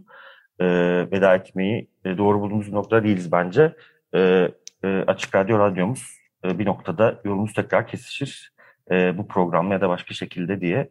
E, 0.60 0.66
veda 1.12 1.36
etmeyi 1.36 1.88
e, 2.06 2.18
doğru 2.18 2.42
bulduğumuz 2.42 2.72
nokta 2.72 3.04
değiliz 3.04 3.32
bence. 3.32 3.76
E, 4.16 4.50
e, 4.84 5.04
Açık 5.08 5.36
Radyo 5.36 5.60
Radyomuz 5.60 6.18
e, 6.46 6.60
bir 6.60 6.66
noktada 6.66 7.22
yolumuz 7.26 7.54
tekrar 7.54 7.88
kesişir 7.88 8.53
e, 8.92 9.18
bu 9.18 9.28
programla 9.28 9.74
ya 9.74 9.82
da 9.82 9.90
başka 9.90 10.14
şekilde 10.14 10.62
diye 10.62 10.90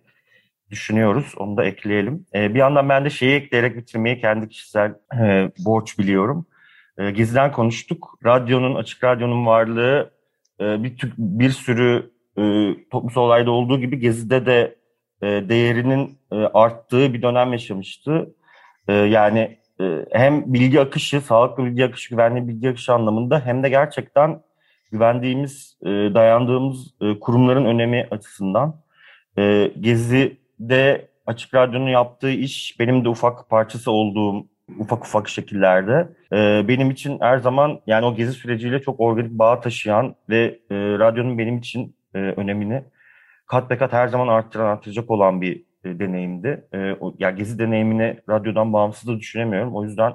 düşünüyoruz. 0.70 1.35
Onu 1.37 1.57
da 1.57 1.64
ekleyelim. 1.64 2.26
E, 2.35 2.55
bir 2.55 2.59
yandan 2.59 2.88
ben 2.88 3.05
de 3.05 3.11
şeyi 3.11 3.35
ekleyerek 3.35 3.76
bitirmeyi 3.76 4.20
kendi 4.20 4.48
kişisel 4.48 4.94
e, 5.20 5.50
borç 5.59 5.98
biliyorum. 5.98 6.46
E, 6.98 7.11
Gezi'den 7.11 7.52
konuştuk. 7.52 8.18
Radyonun, 8.24 8.74
açık 8.74 9.05
radyonun 9.05 9.46
varlığı 9.46 10.11
e, 10.61 10.83
bir, 10.83 11.12
bir 11.18 11.50
sürü 11.50 12.11
e, 12.38 12.42
toplumsal 12.90 13.22
olayda 13.22 13.50
olduğu 13.50 13.81
gibi 13.81 13.98
Gezi'de 13.98 14.46
de 14.46 14.76
e, 15.22 15.26
değerinin 15.26 16.18
e, 16.33 16.37
arttığı 16.37 17.14
bir 17.14 17.22
dönem 17.22 17.52
yaşamıştı. 17.52 18.35
E, 18.88 18.92
yani 18.92 19.59
e, 19.81 20.07
hem 20.12 20.55
bilgi 20.55 20.81
akışı, 20.81 21.20
sağlıklı 21.20 21.64
bilgi 21.64 21.85
akışı, 21.85 22.11
güvenli 22.11 22.48
bilgi 22.48 22.70
akışı 22.70 22.92
anlamında 22.92 23.40
hem 23.46 23.62
de 23.62 23.68
gerçekten 23.68 24.40
güvendiğimiz, 24.92 25.78
e, 25.83 25.88
dayandığımız 25.88 26.94
e, 27.00 27.18
kurumların 27.20 27.64
önemi 27.64 28.09
açısından. 28.11 28.81
E, 29.38 29.72
Gezi'de 29.81 31.09
Açık 31.26 31.55
Radyo'nun 31.55 31.88
yaptığı 31.88 32.31
iş 32.31 32.76
benim 32.81 33.05
de 33.05 33.09
ufak 33.09 33.50
parçası 33.50 33.90
olduğum 33.90 34.46
ufak 34.78 35.05
ufak 35.05 35.28
şekillerde. 35.28 36.09
E, 36.33 36.68
benim 36.68 36.90
için 36.90 37.20
her 37.20 37.38
zaman 37.38 37.81
yani 37.87 38.07
o 38.07 38.14
gezi 38.14 38.33
süreciyle 38.33 38.83
çok 38.83 39.00
organik 39.00 39.31
bağ 39.31 39.61
taşıyan 39.61 40.14
ve 40.28 40.59
e, 40.70 40.76
radyonun 40.76 41.38
benim 41.38 41.59
için 41.59 41.96
e, 42.14 42.18
önemini 42.18 42.85
kat 43.46 43.70
be 43.70 43.78
kat 43.78 43.92
her 43.92 44.09
zaman 44.09 44.28
arttıran, 44.28 44.66
arttıracak 44.66 45.11
olan 45.11 45.40
bir 45.40 45.64
e, 45.85 45.98
deneyimdi. 45.98 46.64
E, 46.72 46.96
o, 47.00 47.14
ya 47.18 47.31
gezi 47.31 47.59
deneyimini 47.59 48.16
radyodan 48.28 48.72
bağımsız 48.72 49.09
da 49.09 49.18
düşünemiyorum. 49.18 49.76
O 49.76 49.85
yüzden 49.85 50.12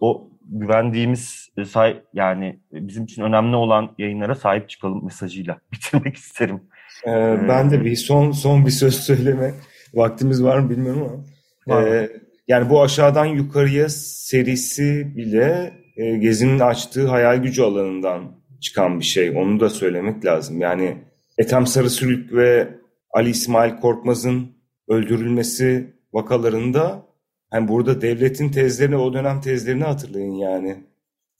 o 0.00 0.30
güvendiğimiz 0.44 1.48
e, 1.56 1.64
say 1.64 2.02
yani 2.14 2.60
bizim 2.72 3.04
için 3.04 3.22
önemli 3.22 3.56
olan 3.56 3.94
yayınlara 3.98 4.34
sahip 4.34 4.68
çıkalım 4.68 5.04
mesajıyla 5.04 5.58
bitirmek 5.72 6.16
isterim. 6.16 6.60
Ee, 7.06 7.38
ben 7.48 7.70
de 7.70 7.84
bir 7.84 7.96
son 7.96 8.32
son 8.32 8.66
bir 8.66 8.70
söz 8.70 8.94
söyleme 8.94 9.54
vaktimiz 9.94 10.44
var 10.44 10.58
mı 10.58 10.70
bilmiyorum 10.70 11.24
ama 11.66 11.82
ee, 11.82 12.10
yani 12.48 12.70
bu 12.70 12.82
aşağıdan 12.82 13.26
yukarıya 13.26 13.88
serisi 13.88 15.16
bile 15.16 15.72
e, 15.96 16.16
Gezi'nin 16.16 16.58
açtığı 16.58 17.08
hayal 17.08 17.42
gücü 17.42 17.62
alanından 17.62 18.22
çıkan 18.60 19.00
bir 19.00 19.04
şey. 19.04 19.30
Onu 19.30 19.60
da 19.60 19.70
söylemek 19.70 20.24
lazım. 20.24 20.60
Yani 20.60 20.96
Ethem 21.38 21.66
Sarısülük 21.66 22.32
ve 22.32 22.68
Ali 23.10 23.30
İsmail 23.30 23.80
Korkmaz'ın 23.80 24.46
öldürülmesi 24.88 25.94
vakalarında 26.12 27.06
hani 27.52 27.68
burada 27.68 28.00
devletin 28.00 28.48
tezlerini 28.48 28.96
o 28.96 29.12
dönem 29.12 29.40
tezlerini 29.40 29.84
hatırlayın 29.84 30.34
yani. 30.34 30.76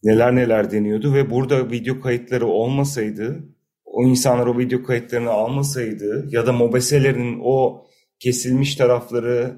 Neler 0.02 0.36
neler 0.36 0.70
deniyordu 0.70 1.14
ve 1.14 1.30
burada 1.30 1.70
video 1.70 2.00
kayıtları 2.00 2.46
olmasaydı 2.46 3.44
o 3.92 4.02
insanlar 4.04 4.46
o 4.46 4.58
video 4.58 4.82
kayıtlarını 4.82 5.30
almasaydı 5.30 6.26
ya 6.30 6.46
da 6.46 6.52
mobeselerinin 6.52 7.40
o 7.44 7.86
kesilmiş 8.18 8.76
tarafları 8.76 9.56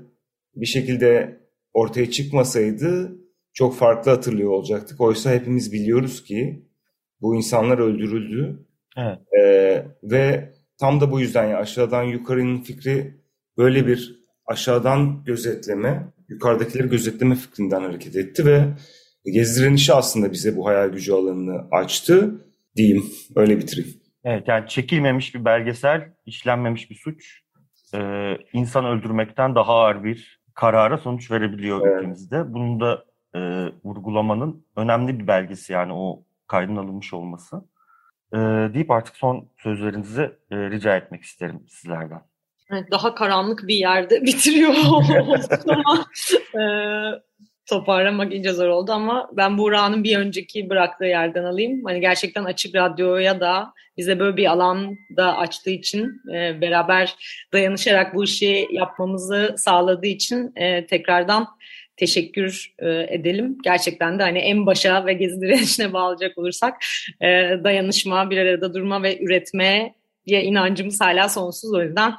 bir 0.54 0.66
şekilde 0.66 1.40
ortaya 1.72 2.10
çıkmasaydı 2.10 3.16
çok 3.52 3.76
farklı 3.76 4.10
hatırlıyor 4.10 4.50
olacaktık. 4.50 5.00
Oysa 5.00 5.32
hepimiz 5.32 5.72
biliyoruz 5.72 6.24
ki 6.24 6.68
bu 7.20 7.36
insanlar 7.36 7.78
öldürüldü. 7.78 8.66
Evet. 8.96 9.18
Ee, 9.40 9.86
ve 10.02 10.52
tam 10.78 11.00
da 11.00 11.12
bu 11.12 11.20
yüzden 11.20 11.46
ya 11.46 11.58
aşağıdan 11.58 12.02
yukarının 12.02 12.60
fikri 12.60 13.20
böyle 13.58 13.86
bir 13.86 14.24
aşağıdan 14.46 15.24
gözetleme, 15.24 16.12
yukarıdakileri 16.28 16.88
gözetleme 16.88 17.34
fikrinden 17.34 17.80
hareket 17.80 18.16
etti 18.16 18.46
ve 18.46 18.64
Gezi 19.24 19.62
direnişi 19.62 19.94
aslında 19.94 20.32
bize 20.32 20.56
bu 20.56 20.66
hayal 20.66 20.88
gücü 20.88 21.12
alanını 21.12 21.68
açtı 21.70 22.44
diyeyim. 22.76 23.04
Öyle 23.36 23.58
bitireyim. 23.58 24.00
Evet 24.24 24.48
yani 24.48 24.68
çekilmemiş 24.68 25.34
bir 25.34 25.44
belgesel, 25.44 26.12
işlenmemiş 26.26 26.90
bir 26.90 26.94
suç, 26.94 27.40
e, 27.94 27.98
insan 28.52 28.84
öldürmekten 28.84 29.54
daha 29.54 29.72
ağır 29.72 30.04
bir 30.04 30.40
karara 30.54 30.98
sonuç 30.98 31.30
verebiliyor 31.30 31.86
evet. 31.86 31.96
ülkemizde. 31.96 32.52
Bunu 32.54 32.80
da 32.80 33.04
e, 33.34 33.40
vurgulamanın 33.84 34.66
önemli 34.76 35.18
bir 35.18 35.26
belgesi 35.26 35.72
yani 35.72 35.92
o 35.92 36.24
kaydın 36.46 36.76
alınmış 36.76 37.14
olması. 37.14 37.64
E, 38.32 38.36
deyip 38.74 38.90
artık 38.90 39.16
son 39.16 39.48
sözlerinizi 39.58 40.22
e, 40.50 40.56
rica 40.70 40.96
etmek 40.96 41.22
isterim 41.22 41.60
sizlerden. 41.68 42.22
Evet, 42.70 42.90
daha 42.90 43.14
karanlık 43.14 43.68
bir 43.68 43.74
yerde 43.74 44.22
bitiriyor 44.26 44.74
ama 44.84 46.06
e, 46.54 46.64
toparlamak 47.66 48.34
ince 48.34 48.52
zor 48.52 48.68
oldu 48.68 48.92
ama 48.92 49.30
ben 49.32 49.58
Buğra'nın 49.58 50.04
bir 50.04 50.18
önceki 50.18 50.70
bıraktığı 50.70 51.04
yerden 51.04 51.44
alayım. 51.44 51.84
Hani 51.84 52.00
gerçekten 52.00 52.44
Açık 52.44 52.74
Radyo'ya 52.74 53.40
da 53.40 53.72
bize 53.96 54.18
böyle 54.18 54.36
bir 54.36 54.46
alan 54.46 54.96
da 55.16 55.36
açtığı 55.36 55.70
için 55.70 56.20
e, 56.34 56.60
beraber 56.60 57.14
dayanışarak 57.52 58.14
bu 58.14 58.24
işi 58.24 58.68
yapmamızı 58.70 59.54
sağladığı 59.58 60.06
için 60.06 60.52
e, 60.56 60.86
tekrardan 60.86 61.48
teşekkür 61.96 62.74
e, 62.78 63.06
edelim. 63.14 63.58
Gerçekten 63.64 64.18
de 64.18 64.22
hani 64.22 64.38
en 64.38 64.66
başa 64.66 65.06
ve 65.06 65.12
gezi 65.12 65.40
direnişine 65.40 65.92
bağlayacak 65.92 66.38
olursak 66.38 66.84
e, 67.20 67.26
dayanışma, 67.64 68.30
bir 68.30 68.38
arada 68.38 68.74
durma 68.74 69.02
ve 69.02 69.18
üretmeye 69.22 69.94
inancımız 70.26 71.00
hala 71.00 71.28
sonsuz. 71.28 71.74
O 71.74 71.82
yüzden 71.82 72.14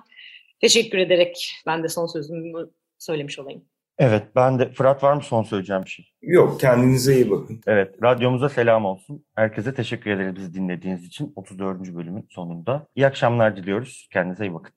teşekkür 0.61 0.97
ederek 0.97 1.51
ben 1.65 1.83
de 1.83 1.89
son 1.89 2.07
sözümü 2.07 2.69
söylemiş 2.97 3.39
olayım. 3.39 3.65
Evet 3.97 4.23
ben 4.35 4.59
de 4.59 4.71
Fırat 4.71 5.03
var 5.03 5.13
mı 5.13 5.21
son 5.21 5.43
söyleyeceğim 5.43 5.83
bir 5.85 5.89
şey? 5.89 6.05
Yok 6.21 6.59
kendinize 6.59 7.15
iyi 7.15 7.31
bakın. 7.31 7.61
Evet 7.67 8.03
radyomuza 8.03 8.49
selam 8.49 8.85
olsun. 8.85 9.25
Herkese 9.35 9.73
teşekkür 9.73 10.11
ederiz 10.11 10.35
bizi 10.35 10.53
dinlediğiniz 10.53 11.05
için 11.05 11.33
34. 11.35 11.95
bölümün 11.95 12.27
sonunda. 12.29 12.87
İyi 12.95 13.07
akşamlar 13.07 13.57
diliyoruz. 13.57 14.07
Kendinize 14.13 14.45
iyi 14.45 14.53
bakın. 14.53 14.73